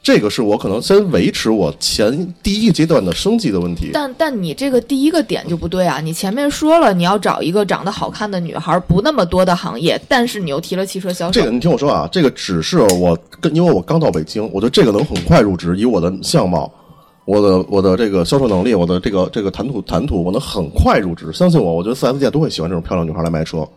[0.00, 3.90] 这个是我可能先维持我前第一阶段的生计的问题。
[3.92, 6.00] 但但你这个第一个点就不对啊！
[6.00, 16.72] 你前面说了你要找一个长得好看的女孩，不那么多的行业，但是你又提了汽车销售这个，你听我说啊，这个只是我跟，因为我刚到北京，我觉得这个能很快入职，以我的相貌，
[17.28, 21.30] 我的我的这个销售能力，我的这个这个谈吐谈吐，我能很快入职。
[21.30, 23.68] 相信我，我觉得四 S 店都会喜欢这种漂亮女孩来卖车。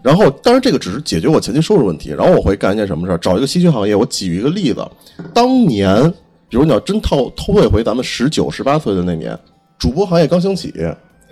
[0.00, 3.18] 然后，当然这个只是解决我前期收入问题，然后我会干一件什么事儿？
[3.18, 3.94] 找一个稀缺行业。
[3.94, 4.82] 我举一个例子，
[5.34, 6.10] 当年，
[6.48, 9.38] 比如你要真套偷退回咱们十九、十八岁的那年，
[9.78, 10.72] 主播行业刚兴起，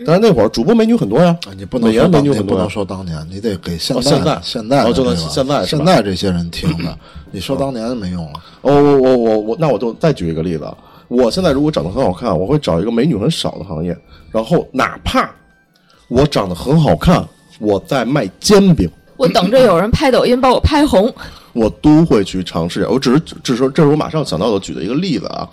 [0.04, 2.68] 但是那会儿主播美女很多呀，啊你不能美女很多不能。
[2.68, 6.94] 说当年，你得给现在哦现在现在哦就能现在现在这些人听的，
[7.30, 8.32] 你说当年没用了。
[8.60, 10.70] 哦，我我我我，那我就再举一个例子。
[11.10, 13.96] 我现在如果长得很好看，我会找一个美女很少的行业，
[14.30, 15.28] 然后哪怕
[16.06, 21.12] 我长得很好看，我在卖煎饼，我等着有人拍抖音把我拍红。
[21.52, 22.86] 我都会去尝试。
[22.86, 25.50] 我只是只是这是我马上想到的举的一个例子啊，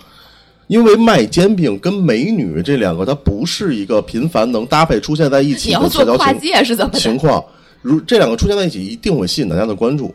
[0.68, 6.94] 因为卖煎饼跟美女这两个，它不是一个频繁能搭配出现在一你起的社交情界是怎么？
[6.94, 7.44] 情况，
[7.82, 10.14] 如这两个出现在一起，一定会吸引大家的关注。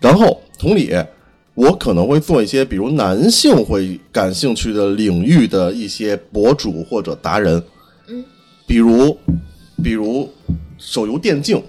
[0.00, 0.92] 然后同理，
[1.54, 7.62] 我可能会做一些比如男性会感兴趣的领域的一些博主或者达人，
[8.08, 8.24] 嗯，
[8.66, 9.16] 比如
[9.82, 10.28] 比如
[10.78, 11.62] 手游电竞，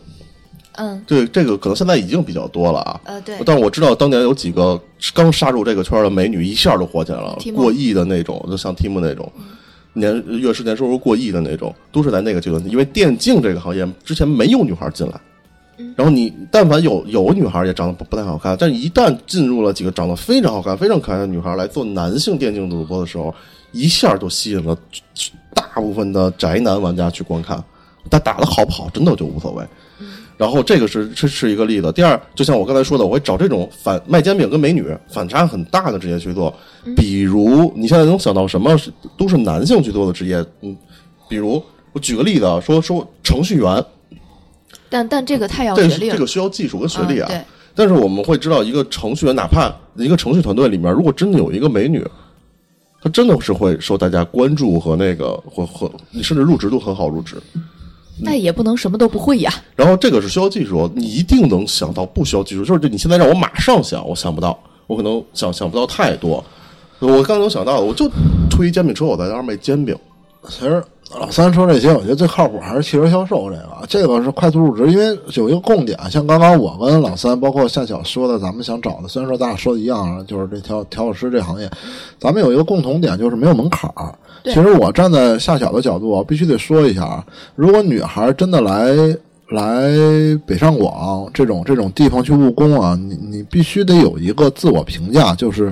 [0.78, 1.04] 嗯。
[1.06, 3.02] 对这个可能现在已经比较多了啊。
[3.04, 4.82] 呃对，但我知道当年有几个
[5.14, 9.30] 刚杀入这个圈的美女，一下就火起来了，过亿的那种，就像 Tim 那种，
[9.92, 12.66] 年月是年收入过亿的那种，都是在那个阶段。
[12.70, 15.20] 因为电竞这个行业之前没有女孩进来，
[15.96, 23.34] 然后你但凡有有女孩也长得不不太好看，但是一旦进入了几个长得非常好看、非常可爱的女孩来做男性电竞主播的时候，
[23.72, 24.78] 一下就吸引了
[25.54, 27.64] 大部分的宅男玩家去观看。
[28.10, 29.66] 他打的好不好，真的就无所谓。
[30.36, 31.92] 然后这个是是是一个例子。
[31.94, 36.54] 第二，就像我刚才说的，我会找这种反卖煎饼跟美女反差很大的职业去做。
[36.98, 40.44] 比如你现在能想到什么是都是男性去做的职业？
[40.62, 40.76] 嗯，
[41.30, 41.64] 比如
[41.94, 43.84] 我举个例子啊，说说程序员，
[44.94, 47.28] 但但这个太要这学历了，这个需要技术跟学历啊。
[47.28, 47.42] 嗯对
[47.76, 52.06] 但是我们会知道，一个程序员，哪怕一个程序团队里面，如果真的有一个美女，
[53.02, 57.36] 她真的是会受大家关注和那个和和，你甚至入职都很好入职。
[58.22, 59.52] 那也不能什么都不会呀。
[59.76, 66.46] 然后这个是需要技术，你一定能想到不需要技术，就是这你现在让我马上想，我想不到，我可能想想不到太多。
[67.00, 68.08] 我刚能想到的，我就
[68.52, 69.98] 推煎饼车，我在那儿卖煎饼。
[70.48, 70.84] 其实
[71.20, 81.70] 老三说这些，我觉得最靠谱还是汽车销售这个，这个是快速入职，因为有一个共点，像刚刚我跟老三，包括夏晓说的，咱们想找的，虽然说咱俩说的一样，就是这调调酒师这行业，
[82.20, 84.14] 咱们有一个共同点，就是没有门槛儿。
[84.46, 88.94] 其实我站在夏晓的角度，我必须得说一下啊，如果女孩真的来
[89.50, 89.90] 来
[90.46, 95.72] 北上广这种这种地方去务工啊，你你必须得有一个自我评价，就是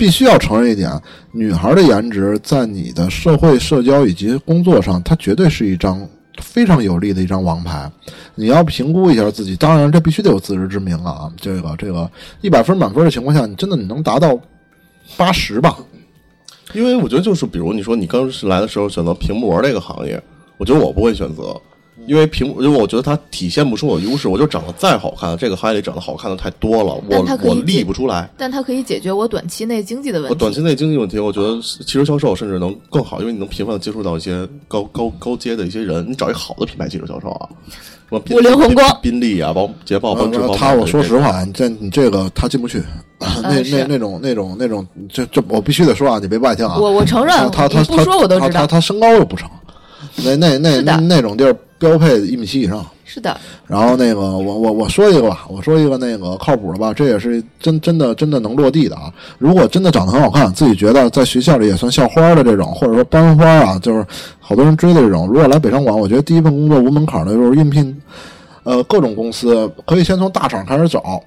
[0.00, 0.90] 必须要承认一点，
[1.30, 7.92] 女孩的颜值在你的社会社交以及工作上，它绝对是一张非常有利的一张王牌。
[8.34, 11.30] 你要评估一下自己，当然这必须得有自知之明了啊。
[11.36, 14.40] 这个这个一百分满分的情况下，你真的你能达到
[15.18, 15.76] 八十吧？
[16.72, 20.18] 因为我觉得就是，比如你说你刚是来的时候选择屏模这个行业，
[20.56, 21.60] 我觉得我不会选择，
[22.06, 24.28] 因为屏，因为我觉得它体现不出我的优势。
[24.28, 28.28] 我就长得再好看，这个行业里长得好看的太多了，我我立不出来。
[28.36, 30.34] 但它可以解决我短期内经济的问题。
[30.34, 36.04] 我短期内经济问题，我觉得汽车销售甚至能更好，因为你能频繁的接触到一些高高高阶的一些人。
[36.08, 37.48] 你找一个好的品牌汽车销售啊，
[38.08, 42.82] 什么宾五菱宏光宾利啊，包捷豹、奔驰、他，我说实话，这你这个他进不去，
[43.42, 46.76] 那那那种那种那种，这这我必须得说啊，你别不爱听啊。
[46.78, 48.48] 我我承认，他他不说我都知道。
[48.48, 49.48] 他他他身高又不成，
[50.16, 52.86] 那那那那那种地儿标配一米七以上。
[53.04, 59.12] 是的，然后那个我我我说一个吧，我说一个那个靠谱的吧，这也是真真的真的能落地的啊。
[59.36, 64.06] 如果真的长得很好看，自己觉得在学校里也算校花的这种，或者说班花啊，就是
[64.38, 68.00] 好多人追的这种，如果来北上广，我觉得第一份工作无门槛的就是应聘，
[68.62, 71.20] 呃，各种公司可以先从大厂开始找。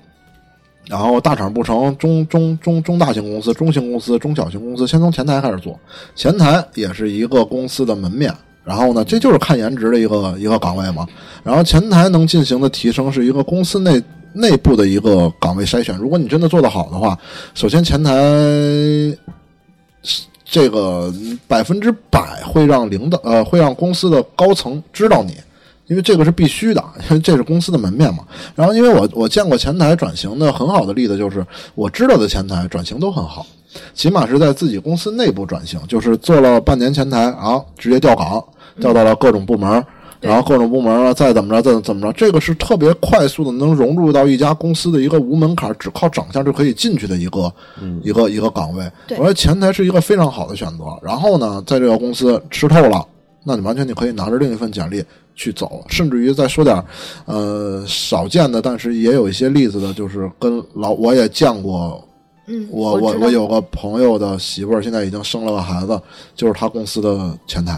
[0.90, 5.80] 然后大厂不成，中中中中大型公司、中型公司、中小型公司，先从前台开始做。
[6.14, 8.34] 前台也是一个公司的门面。
[8.64, 11.06] 然后呢，这就是看颜值的一个一个岗位嘛。
[11.44, 14.02] 然后前台能进行的提升是一个公司内
[14.34, 15.98] 内部的一个岗位筛选。
[15.98, 17.18] 如果你真的做得好的话，
[17.54, 18.14] 首先前台
[20.46, 21.14] 这个
[21.48, 25.34] 百分之百会让领导呃会让公司的高层知道你。
[25.88, 28.24] 因为这个是必须的，因为这是公司的门面嘛。
[28.56, 31.46] 然后，因为我我见过前台转型的很好的例子，就是
[31.76, 33.46] 我知道的前台转型都很好，
[33.94, 38.42] 起码是在自己公司内部转型，就是做了半年前台啊，直接调岗，
[38.80, 39.84] 调到了各种部门，
[40.20, 47.54] 然后各种部门啊再怎么着再怎么着，这个是特别快速的能融入到一家公司的一个无门槛，只靠长相就可以进去的一个、
[48.02, 48.90] 一个一个岗位。
[49.08, 50.86] 对我说前台是一个非常好的选择。
[51.02, 53.06] 然后呢，在这个公司吃透了。
[53.46, 55.04] 那你完全你可以拿着另一份简历
[55.36, 56.82] 去走，甚至于再说点，
[57.26, 62.02] 呃，少见的，但是也有一些例子的，就是跟老我也见过，
[62.48, 66.02] 嗯，我我我有个朋友的媳妇儿现在已经生了个孩子，
[66.34, 67.78] 就是他公司的前台。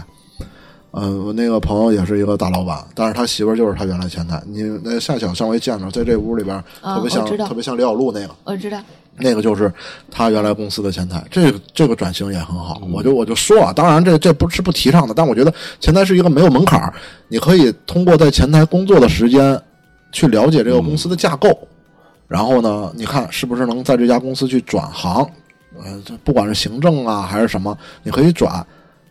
[0.98, 4.42] 嗯，我那个朋友也是一个大老板，但是他媳妇儿就是他原来前台。
[4.46, 8.80] 你那夏小上回见着，在这屋里边啊特别像、特别像李小璐那个，我知道，
[9.18, 9.70] 那个就是
[10.10, 12.80] 他原来公司的前台，这个这个转型也很好。
[12.90, 16.94] 我就我就说啊，当然这这不是不提倡的，但我觉得前台是一个没有门槛儿，
[17.28, 19.60] 你可以通过在前台工作的时间
[20.12, 21.58] 去了解这个公司的架构，
[22.26, 25.28] 然后呢，你看是不是能在这家公司去转行，
[25.84, 28.66] 呃，这不管是行政啊还是什么，你可以转。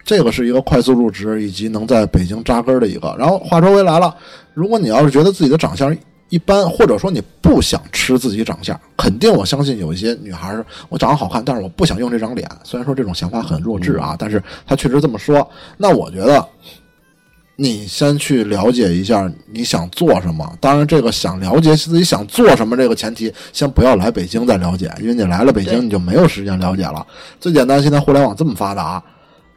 [0.05, 3.13] 这个是一个快速入职以及能在北京扎根的一个。
[3.17, 4.15] 然后话说回来了，
[4.53, 5.93] 如果你要是觉得自己的长相
[6.29, 12.47] 一般，或者说你不想吃自己长相，肯定我相信有一些女孩儿，我长得好看，但是我不想用这张脸。
[12.63, 15.47] 虽然说这种想法很弱智啊，但是她确实这么说。
[15.77, 16.47] 那我觉得，
[17.55, 20.51] 你先去了解一下你想做什么。
[20.59, 27.05] 当然，这个想了解自己想做什么这个前提，先不要来北京再了解，因为你来了北京你就没有时间了解了。
[27.39, 29.01] 最简单，现在互联网这么发达。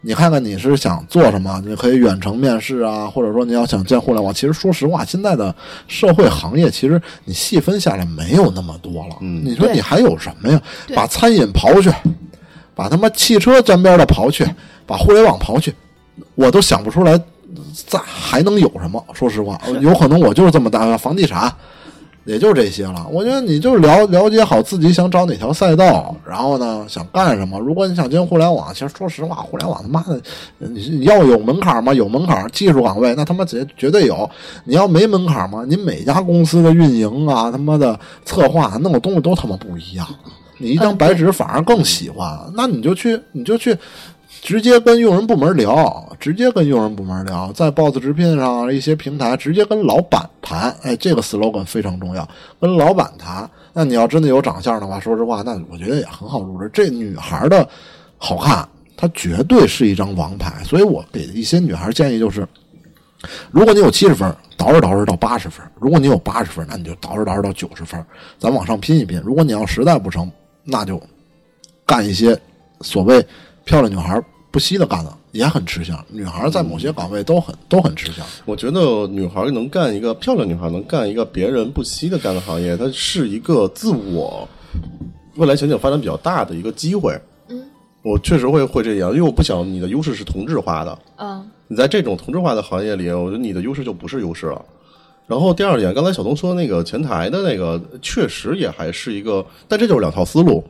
[0.01, 1.61] 你看看你是想做什么？
[1.67, 4.33] 你可以远程面试啊，或者说你要想见互联网。
[4.33, 5.55] 其实说实话，现在的
[5.89, 9.17] 社会行业，其实你细分下来没有那么多了。
[9.21, 10.61] 嗯你说你还有什么呀？
[10.95, 11.93] 把餐饮刨去，
[12.75, 14.47] 把他妈汽车沾边的刨去，
[14.87, 15.75] 把互联网刨去，
[16.37, 17.21] 我都想不出来，
[17.87, 19.05] 再还能有什么？
[19.13, 21.53] 说实话，有可能我就是这么大房地产。
[22.29, 27.59] 也就这些了，我觉得你就了了解好自己想找哪条赛道，然后呢想干什么。
[27.59, 30.20] 如果你想进互联网，其实说实话，互联网他妈的，
[30.59, 31.95] 你你要有门槛吗？
[31.95, 34.29] 有门槛，技术岗位那他妈绝绝对有。
[34.64, 35.64] 你要没门槛吗？
[35.66, 40.07] 你每家公司的运营啊，他妈的策划弄的东西都他妈不一样。
[40.59, 43.74] 你一张白纸反而更喜欢，那你就去，你就去。
[44.41, 52.26] 直接跟用人部门聊，直接跟用人部门聊，在 Boss 直聘上一些平台直接跟老板谈，哎，这个 slogan 非常重要，
[52.61, 53.48] 跟老板谈。
[53.73, 56.70] 那你要真的有长相的话，说实话，那我觉得也很好入职。
[56.73, 57.69] 这女孩的
[58.16, 58.66] 好看，
[58.97, 60.62] 她绝对是一张王牌。
[60.65, 62.47] 所以我给一些女孩建议就是，
[63.51, 68.02] 如果你有七十分，捯饬捯饬到八十分；如果你有八十分，那你就捯饬捯饬到九十分，
[68.39, 69.20] 咱往上拼一拼。
[69.24, 70.31] 如果你要实在不成，
[70.65, 71.01] 那就
[71.86, 72.36] 干一些
[72.81, 73.24] 所谓
[73.69, 74.19] 漂亮女孩
[74.51, 76.03] 不惜的干的，也很吃香。
[76.09, 78.24] 女孩在某些岗位都很都很吃香。
[78.47, 84.49] 我觉得女孩能干一个漂亮女孩能干一个别人不惜的干的行业，它是一个自我
[85.36, 87.12] 未来前景发展比较大的一个机会。
[87.49, 87.62] 嗯，
[88.03, 90.99] 我确实会会这样，因为我不想你的优势是同质化的。
[91.19, 94.65] 嗯，你在这种同质化的行业里，我觉得你的优势就不是优势了。
[95.27, 100.65] 然后第二点，刚才小东说那个前台的那个，确实也还是一个，但这就是两套思路。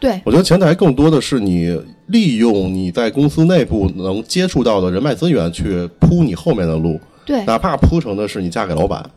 [0.00, 9.08] 对，我觉得前台更多的是你利用你在公司内部能接触到的人脉资源去铺你后面的路，对，哪怕铺成的是你嫁给老板。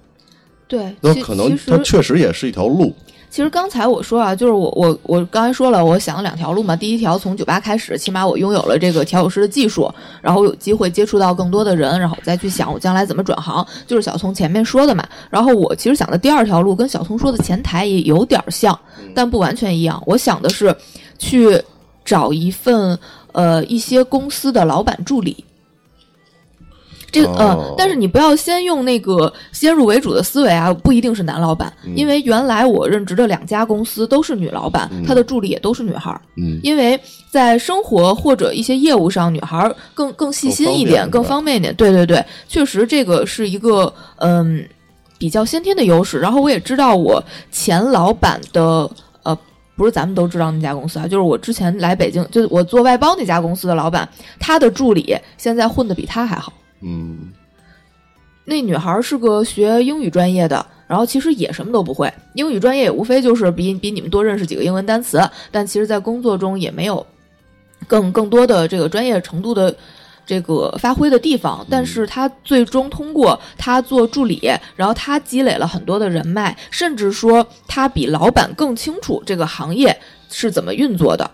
[0.67, 2.93] 对，那可能它确实也是一条路。
[3.33, 6.75] 其实刚才我说啊，就是我我我刚才说了，我想了两条路嘛。
[6.75, 9.91] 第一条从酒吧开始，起码我拥有了这个调酒师的技术，
[10.21, 15.03] 然后有机会接触到更多的人，然后再去想我将来怎么转行，就是小聪前面说的嘛。
[15.31, 18.79] 然后我其实想的第二条路跟小聪说的前台也有点像，
[19.15, 19.99] 但不完全一样。
[20.05, 20.75] 我想的是
[21.17, 21.59] 去
[22.05, 22.95] 找一份
[23.31, 25.43] 呃一些公司的老板助理。
[27.13, 36.19] 这个呃哦，但是你不要先用那个先入为主的思维啊，不一定是男老板，因为原来我任职的两家公司都是女老板，她的助理也都是女孩儿。
[36.37, 36.99] 嗯，因为
[37.29, 41.73] 在生活或者一些业务上，女孩儿更更细心一点，更方便一点。
[41.75, 44.67] 对对对，确实这个是一个嗯
[45.19, 46.19] 比较先天的优势。
[46.19, 48.89] 然后我也知道我前老板的
[49.23, 49.37] 呃。
[49.75, 54.07] 不是咱们都知道那家公司啊，就是我之前来北京，就是我做外包那家公司的老板，
[54.39, 56.53] 他的助理现在混的比他还好。
[56.83, 57.31] 嗯，
[58.45, 67.05] 那女孩是个学英语专业的，然后其实也什么都不会，英语专业也无非就是比比你们多认识几个英文单词，但其实在工作中也没有
[67.87, 69.73] 更更多的这个专业程度的
[70.25, 71.65] 这个发挥的地方。
[71.69, 79.97] 但是她最终通过她做助理，然后她积累了很多的人脉，甚至说她比老板更清楚这个行业
[80.29, 81.31] 是怎么运作的。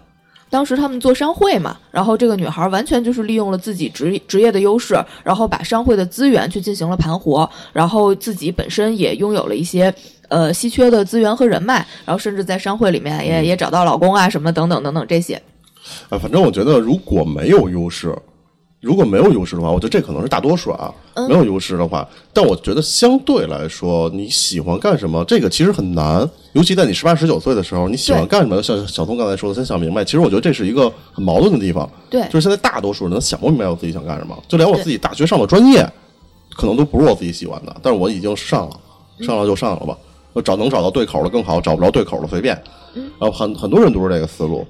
[0.50, 9.94] 当时他们做商会嘛，然后这个女孩完全就是利用了自己职职业的优势，然后把商会的资源去进行了盘活，然后自己本身也拥有了一些
[10.28, 15.42] 呃稀缺的资源和人脉，然后甚至在商会里面也也找到老公啊什么等等等等这些。
[16.10, 18.16] 啊，反正我觉得如果没有优势，
[18.82, 20.94] 如果没有优势的话，我觉得这可能是大多数啊。
[21.16, 26.28] 嗯没有优势的话，但我觉得相对来说，你喜欢干什么，这个其实很难。
[26.54, 28.64] 尤其在你十八十九岁的时候，你喜欢干什么？
[28.64, 30.04] 像小聪刚才说的，先想明白。
[30.06, 31.88] 其实我觉得这是一个很矛盾的地方。
[32.10, 35.86] 对就是现在大多数人都想不明白我自己想干什么，就连我自己大学上的专业，
[36.56, 38.80] 可能都不是我自己喜欢的，但是我已经上了，
[39.20, 39.88] 上了就上了吧。
[39.88, 39.98] 我
[40.42, 42.60] 找能找到对口的更好，找不着对口的随便。
[43.20, 44.66] 然后很很多人都是这个思路，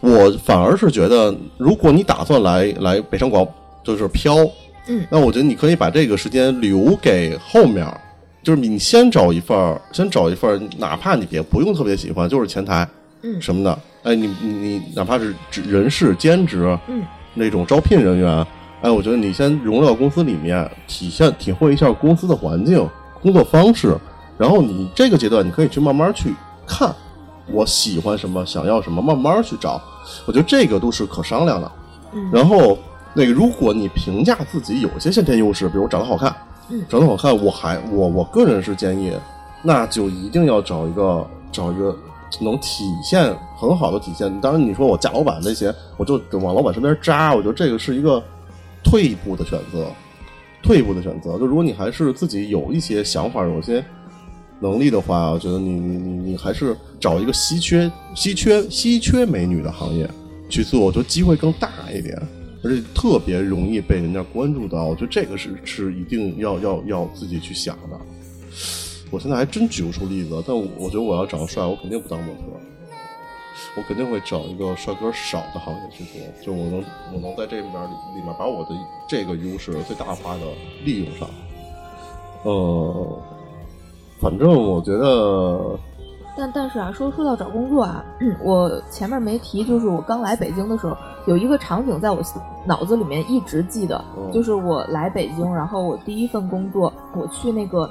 [0.00, 3.46] 我反而是觉得，如果你打算来来北上广
[3.82, 4.36] 就是漂，
[4.88, 7.84] 嗯，那我觉得你可以把这个时间留给后面，
[8.44, 12.88] 就是你先找一份儿，先找一份儿，哪怕你也不用特别喜欢，就是前台，
[13.22, 13.40] 嗯。
[13.40, 15.34] 什么的，哎，你你你哪怕是
[15.66, 17.02] 人事兼职，嗯，
[17.34, 18.46] 那种招聘人员，
[18.82, 22.88] 哎，我觉得你先融入到公司里面，体现体会一下公司的环境、
[23.20, 23.96] 工作方式，
[24.36, 26.34] 然后你这个阶段你可以去慢慢去
[26.66, 26.94] 看，
[27.46, 29.80] 我喜欢什么，想要什么，慢慢去找，
[30.26, 31.72] 我觉得这个都是可商量的。
[32.12, 32.78] 嗯然后
[33.12, 36.34] 那个，如果你评价自己有些先天优势，比如长得好看，
[36.68, 39.12] 嗯长得好看，我还我我个人是建议，
[39.62, 41.96] 那就一定要找一个找一个
[42.40, 44.40] 能体现很好的体现。
[44.40, 48.22] 当然，你说我嫁老板那些，我就往老板身边扎，我觉得这个是一个
[48.82, 49.86] 退一步的选择，
[50.62, 51.38] 退一步的选择。
[51.38, 53.84] 就如果你还是自己有一些想法，有些
[54.60, 60.08] 能力的话，我觉得你你你你还是找一个稀缺稀缺稀缺美女的行业
[60.48, 62.16] 去做，我觉得机会更大一点，
[62.62, 64.84] 而且特别容易被人家关注到。
[64.84, 67.98] 我觉得这个是是一定要要要自己去想的。
[69.10, 72.40] 我现在还真举不出例子，但我我觉得我要长得帅，我肯定不当模特，
[73.76, 77.74] 我肯定会找一个帅哥少的行业去做，就我能我能在这里面
[78.16, 78.70] 里面把我的
[79.08, 80.40] 这个优势最大化的
[80.84, 81.28] 利用上。
[82.44, 83.22] 呃，
[84.24, 85.78] 反正我觉得，
[86.34, 88.02] 但但是啊，说说到找工作啊，
[88.42, 90.96] 我前面没提，就是我刚来北京的时候，
[91.26, 92.22] 有一个场景在我
[92.64, 97.90] 脑子里面一直记得，嗯就是我来北京，然后我第一份工作，我去那个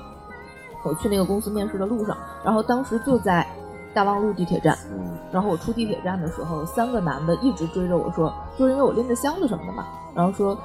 [0.84, 3.46] 我去那个公司面试的路上，然后当时就在
[3.94, 9.86] 大望路地铁站，嗯然后我出地铁站的时候，三个男的一直追着我说，就是因为我拎着箱子什么的嘛，
[10.16, 10.58] 然后说：“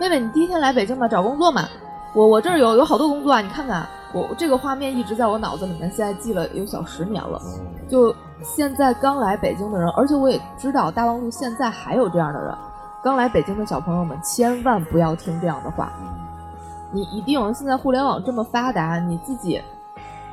[0.00, 1.68] 妹妹，你第一天来北京嘛，找工作嘛？
[2.14, 7.38] 我我这儿有有好多工作啊，你看看。”我这个画面一直在我脑子里面，现在记了有小十年了。
[7.42, 12.54] 嗯就现在刚来北京的人，而且我也知道大望路现在还有这样的人。
[13.02, 15.92] 刚来北京的小朋友们，千万不要听这样的话。
[16.90, 19.60] 你一定现在互联网这么发达，你自己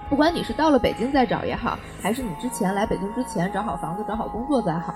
[0.10, 4.94] 不管你是到了北京再找也好，还是你之前来北京之前找好房子、找好工作再好，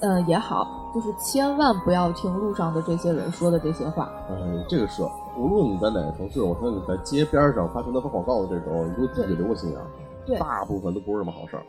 [0.00, 4.10] 嗯、也好，就是千万不要听路上的这些人说的这些话。
[4.30, 5.02] 嗯，这个是，
[5.36, 9.86] 无论你在哪个城市，我说你在街边上发传单发广告的这种，你都自己留个心眼儿，
[10.26, 11.62] 对大部分都不是什么好事儿。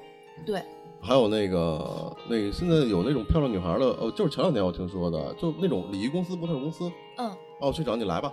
[0.46, 0.64] 对，
[1.02, 7.30] 还有那个那个，现在有那种漂亮女孩的，呃，就是前两天我听说的，就那种礼仪公司、模特公司，嗯，
[7.60, 8.32] 哦，我去找你来吧，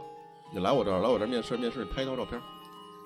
[0.53, 2.41] 你来我这儿，来我这儿面试，面试你拍一张照片，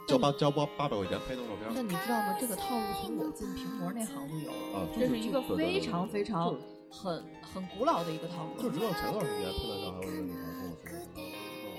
[0.07, 2.37] 交八交八八百块钱拍一张照片，那你知道吗？
[2.39, 4.79] 这个套路从我进平模那行就有了。
[4.79, 6.61] 啊，这是一个非常非常就是
[6.93, 8.63] 很很古老的一个套路。
[8.63, 11.71] 就知道前段时间碰到上还有一个女孩跟我说，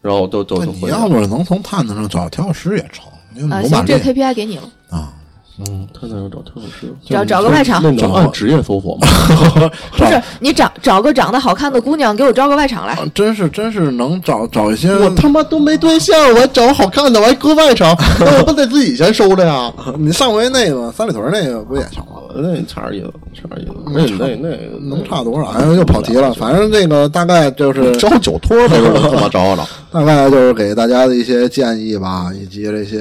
[0.00, 3.04] 然后都都那你要不是能从探子上找调酒师也成，
[3.34, 5.17] 你啊，行，有马力这个 KPI 给你了，啊，
[5.60, 9.06] 嗯，他那要 找调酒师，找找个外场那能按职业搜索吗？
[9.96, 12.92] 不是你找找个长得好看的姑娘，给我招个外场来。
[12.94, 19.72] 啊真是真是能找找一些，我他妈都没对象，我还找好看的，我还搁外场， 那我不得自己先收着呀？
[19.98, 22.22] 你上回那个三里屯那个不也成吗？
[22.36, 25.46] 那差点意思，差点意思，那那那能差多少？
[25.50, 26.32] 哎，又跑题了。
[26.34, 29.66] 反正这个大概就是招酒托没准他妈招着。
[29.90, 33.00] 大概就是给大家的一些建议吧，以及这些。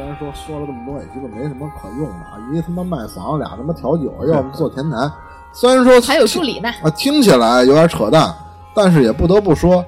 [0.00, 2.40] 虽然说说了这么多，也基本没什么可用的啊！
[2.50, 4.96] 一他妈卖房，俩他妈调酒，要么做前台。
[5.52, 8.34] 虽然说还有助理呢，啊，听起来有点扯淡，
[8.74, 9.84] 但是也不得不说，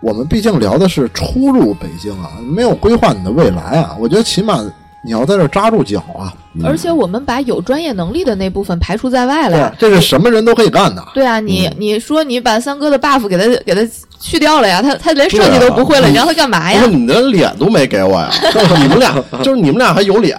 [0.00, 3.94] 我们毕竟聊的是初入北京啊，没有规划你的未来啊。
[4.00, 4.64] 我觉得起码
[5.04, 6.32] 你要在这扎住脚啊。
[6.64, 9.74] 而且我们把有专业能力的那部分排除在外了呀。
[9.78, 11.04] 这是什么人都可以干的。
[11.14, 13.80] 对啊，你你说你把三哥的 buff 给他给他
[14.18, 16.96] 去掉了呀，他他连设计都不会了，你让他干嘛呀不是？
[16.96, 18.30] 你连脸都没给我呀？
[18.52, 19.14] 就 是你们俩，
[19.44, 20.36] 就是你们俩还有脸，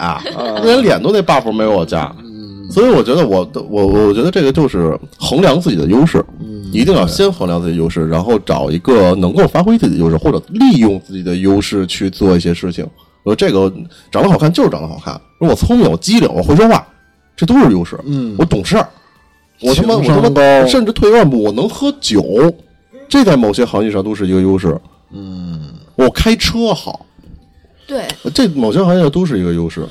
[0.62, 2.10] 连脸都那 buff 没有我加。
[2.70, 6.24] 所以我觉得我的我我觉得这个就是衡量自己的优势，
[6.72, 12.86] 一定要先衡量自己的优势，然后找一个能够发挥自己的优势，或者利用自己的优势去做一些事情。
[13.22, 13.72] 我这个
[14.10, 16.86] 长得好看就是长得好看，说我聪明，我机灵，我会说话，
[17.36, 17.98] 这都是优势。
[18.04, 18.88] 嗯我懂事儿，
[19.60, 22.24] 我他妈我他妈甚至退一万步，我能喝酒，
[23.08, 24.76] 这在某些行业上都是一个优势。
[25.12, 27.06] 嗯，我开车好，
[27.86, 29.86] 对这某些行业都是一个优势。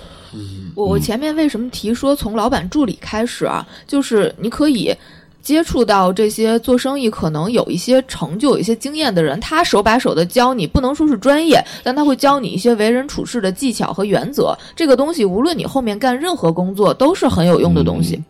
[0.75, 3.67] 我我前面为什么提说从老板助理开始啊？
[3.87, 4.95] 就是你可以。
[5.41, 14.55] 接触到这些做生意可能有一些成就、有一些经验的人，他手把手的教你，不能说是专业，但他会教你一些为人处事的技巧和原则。
[14.75, 18.21] 这个东西，无论你后面干任何工作，都是很有用的东西。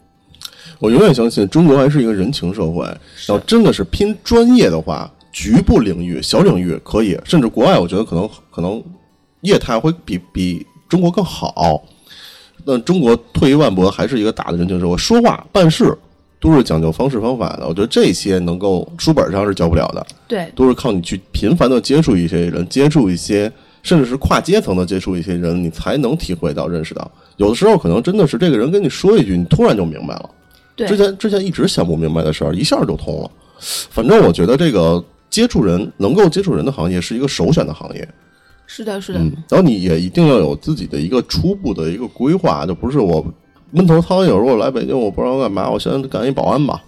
[0.80, 2.88] 我永远相信中国还是一个人情社会。
[3.28, 8.82] 要真的是拼专业的话，局部领域、小领域可以，甚至国外我觉得可能可能
[9.42, 11.84] 业态会比比中国更好。
[12.66, 15.98] 那中国退一万步，还是一个大的人情社会，说话办事
[16.42, 17.68] 都是讲究方式方法的。
[17.68, 20.06] 我觉得这些能够书本上是教不了的。
[20.28, 23.50] 对，都是靠你去频繁的接触一些人，接触一些
[23.84, 27.10] 甚至是跨阶层的接触一些人，你才能体会到、认识到。
[27.38, 30.30] 有的时候可能真的是这个人跟你说一句，你突然就明白了。
[30.76, 33.30] 对之前之前一直想不明白的事儿，一下就通了。
[33.60, 38.08] 反正我觉得这个接触人、能够接触人的行业是一个首选的行业。
[38.66, 43.24] 是的，是的，嗯，然后你也一定要有自己的一个初步的一个规划，就不是我
[43.72, 44.28] 闷头苍蝇。
[44.28, 46.82] 如果来北京，我不知道干嘛，我先干一保安吧，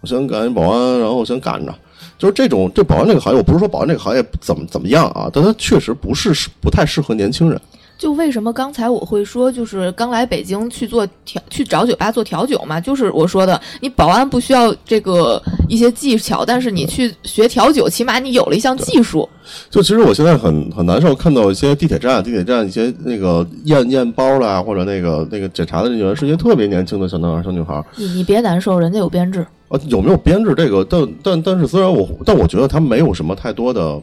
[0.00, 1.74] 我先干一保安，然后我先干着。
[2.18, 7.60] 就是这种这保安这个行业，我不是说保安这个行业怎么怎么样啊，但它确实不是不太适合年轻人。
[7.98, 19.28] 就为什么刚才我会说，就是刚来北京去做调，去找酒吧做调酒嘛，就是我说的，你保安不需要这个一些技巧，但是你去学调酒，起码你有了一项技术。
[19.70, 27.82] 就其实我现在很很难受，看到一些地铁站、地铁站一些那个验验包啦，或者那个那个检查的人员，是一些特别年轻的小男孩、小女孩。
[27.96, 29.46] 你你别难受，人家有编制。
[29.68, 30.84] 啊，有没有编制这个？
[30.84, 34.00] 但但但是，虽然我，但我觉得他没有什么太多的，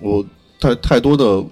[0.00, 0.24] 我
[0.60, 1.44] 太太多的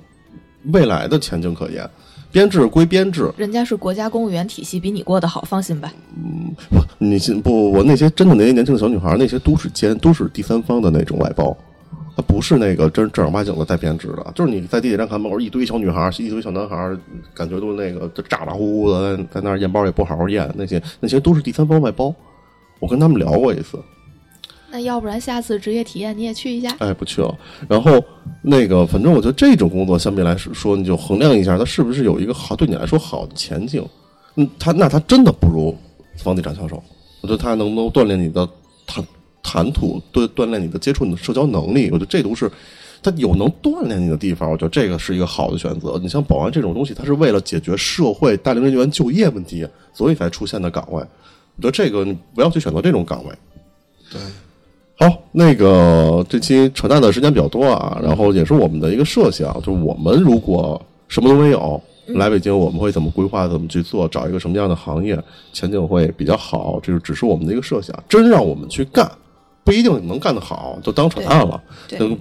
[0.73, 1.89] 未来的前景可言。
[2.33, 5.93] 编制归编制，人家是国家公务员体系，比你过得好，放心吧。
[6.17, 7.73] 嗯，不你信不？
[7.73, 11.57] 我那些真的那些年轻的小女孩，那些都是兼，都是第三方的那种外包，
[12.15, 14.33] 他不是那个真正儿八经的带编制的。
[14.33, 16.97] 就是你在地铁站看门口一堆小女孩，一堆小男孩，
[17.35, 22.15] 感觉都是那个咋咋呼呼的，在在那儿验包也不好好验，那些那些都是第三方外包。
[22.79, 23.77] 我跟他们聊过一次，
[24.71, 26.75] 那要不然下次职业体验你也去一下。
[26.79, 27.37] 哎，不去了。
[27.69, 28.03] 然后
[28.43, 33.85] 那个，反正我觉得这种工作相比来说，你就衡量一下，它是不是有一个好对你来说好的前景。
[34.37, 35.77] 嗯，他那他真的不如
[36.17, 36.83] 房地产销售。
[37.21, 38.49] 我觉得他能不能锻炼你的
[38.87, 39.05] 谈
[39.43, 41.91] 谈吐，对锻炼你的接触你的社交能力。
[41.91, 42.51] 我觉得这都是
[43.03, 44.51] 他有能锻炼你的地方。
[44.51, 45.99] 我觉得这个是一个好的选择。
[46.01, 51.03] 你像保安这种东西，它是为了解决社会大龄人员就业问题，所以才出现的岗位。
[51.57, 53.35] 我觉得这个你不要去选择这种岗位。
[55.01, 60.79] 好，那个这期扯淡的时间比较多啊，然后也是我们的一个设想，就是我们如果
[61.09, 65.19] 什么都没有来北京，我们会怎么规划，怎么去做，找一个什么样的行业
[65.55, 67.97] 前景会比较好，这就只是我们的一个设想。
[68.11, 69.11] 真让我们去干，
[69.65, 71.59] 不一定能干得好，就当扯淡了。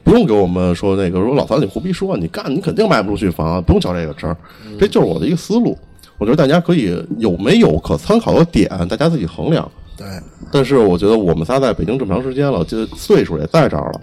[0.06, 4.38] 不用给我们说那个说老三你胡逼说，你干你肯定卖不出去房，不用较这个真儿，
[4.80, 5.78] 这就是我的一个思路。
[6.18, 9.70] 我觉得大家可以有没有可参考的点，大家自己衡量。
[10.00, 10.08] 对，
[10.50, 14.02] 但是我觉得我们仨在北京这么长时间了，这岁数也在这儿了，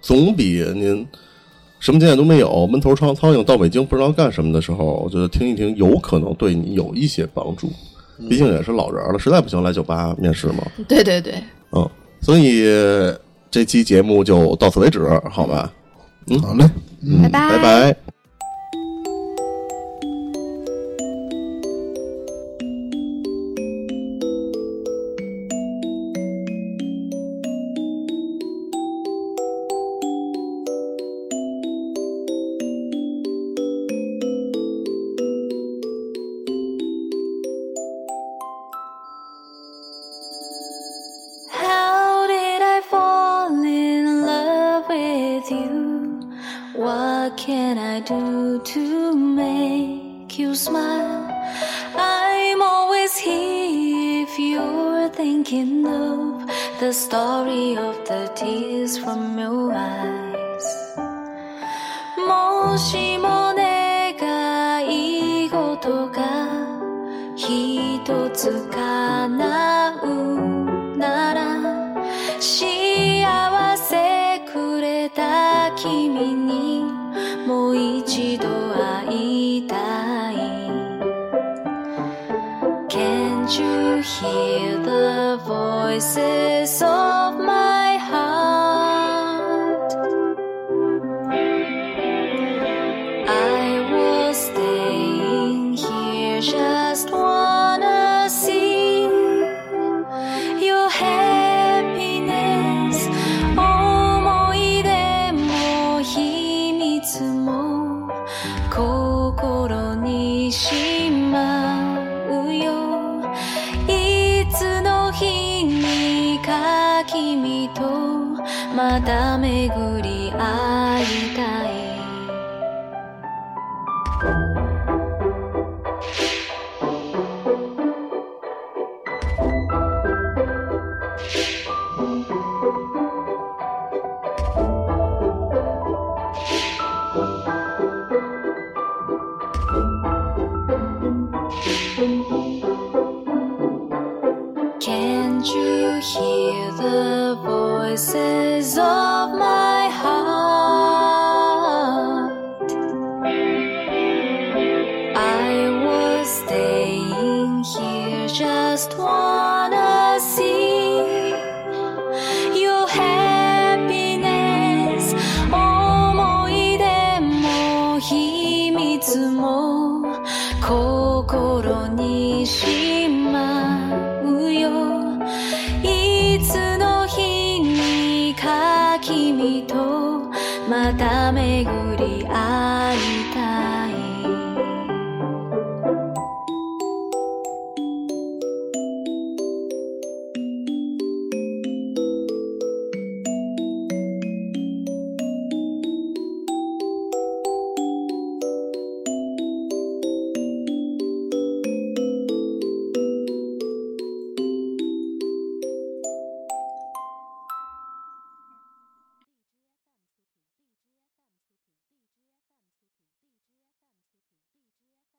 [0.00, 1.06] 总比您
[1.78, 7.70] 什么经验都没有，闷头苍苍蝇到北京不知道干什么的时候，我觉得听一听有可能对你有一些帮助。
[8.28, 10.64] 毕竟也是老人了，实在不行来酒吧面试嘛。
[10.88, 11.34] 对对对，
[11.70, 11.88] 嗯，
[12.20, 12.64] 所以
[13.50, 15.70] 这期节目就到此为止，好吧？
[16.26, 16.68] 嗯，好嘞，
[17.22, 17.62] 拜拜拜
[17.92, 17.96] 拜。
[62.76, 66.48] しも願い事が
[67.36, 71.60] 一つ叶うなら
[72.40, 76.84] 幸せくれた君に
[77.46, 80.36] もう一度会いたい。
[82.88, 86.57] Can't you hear the voices?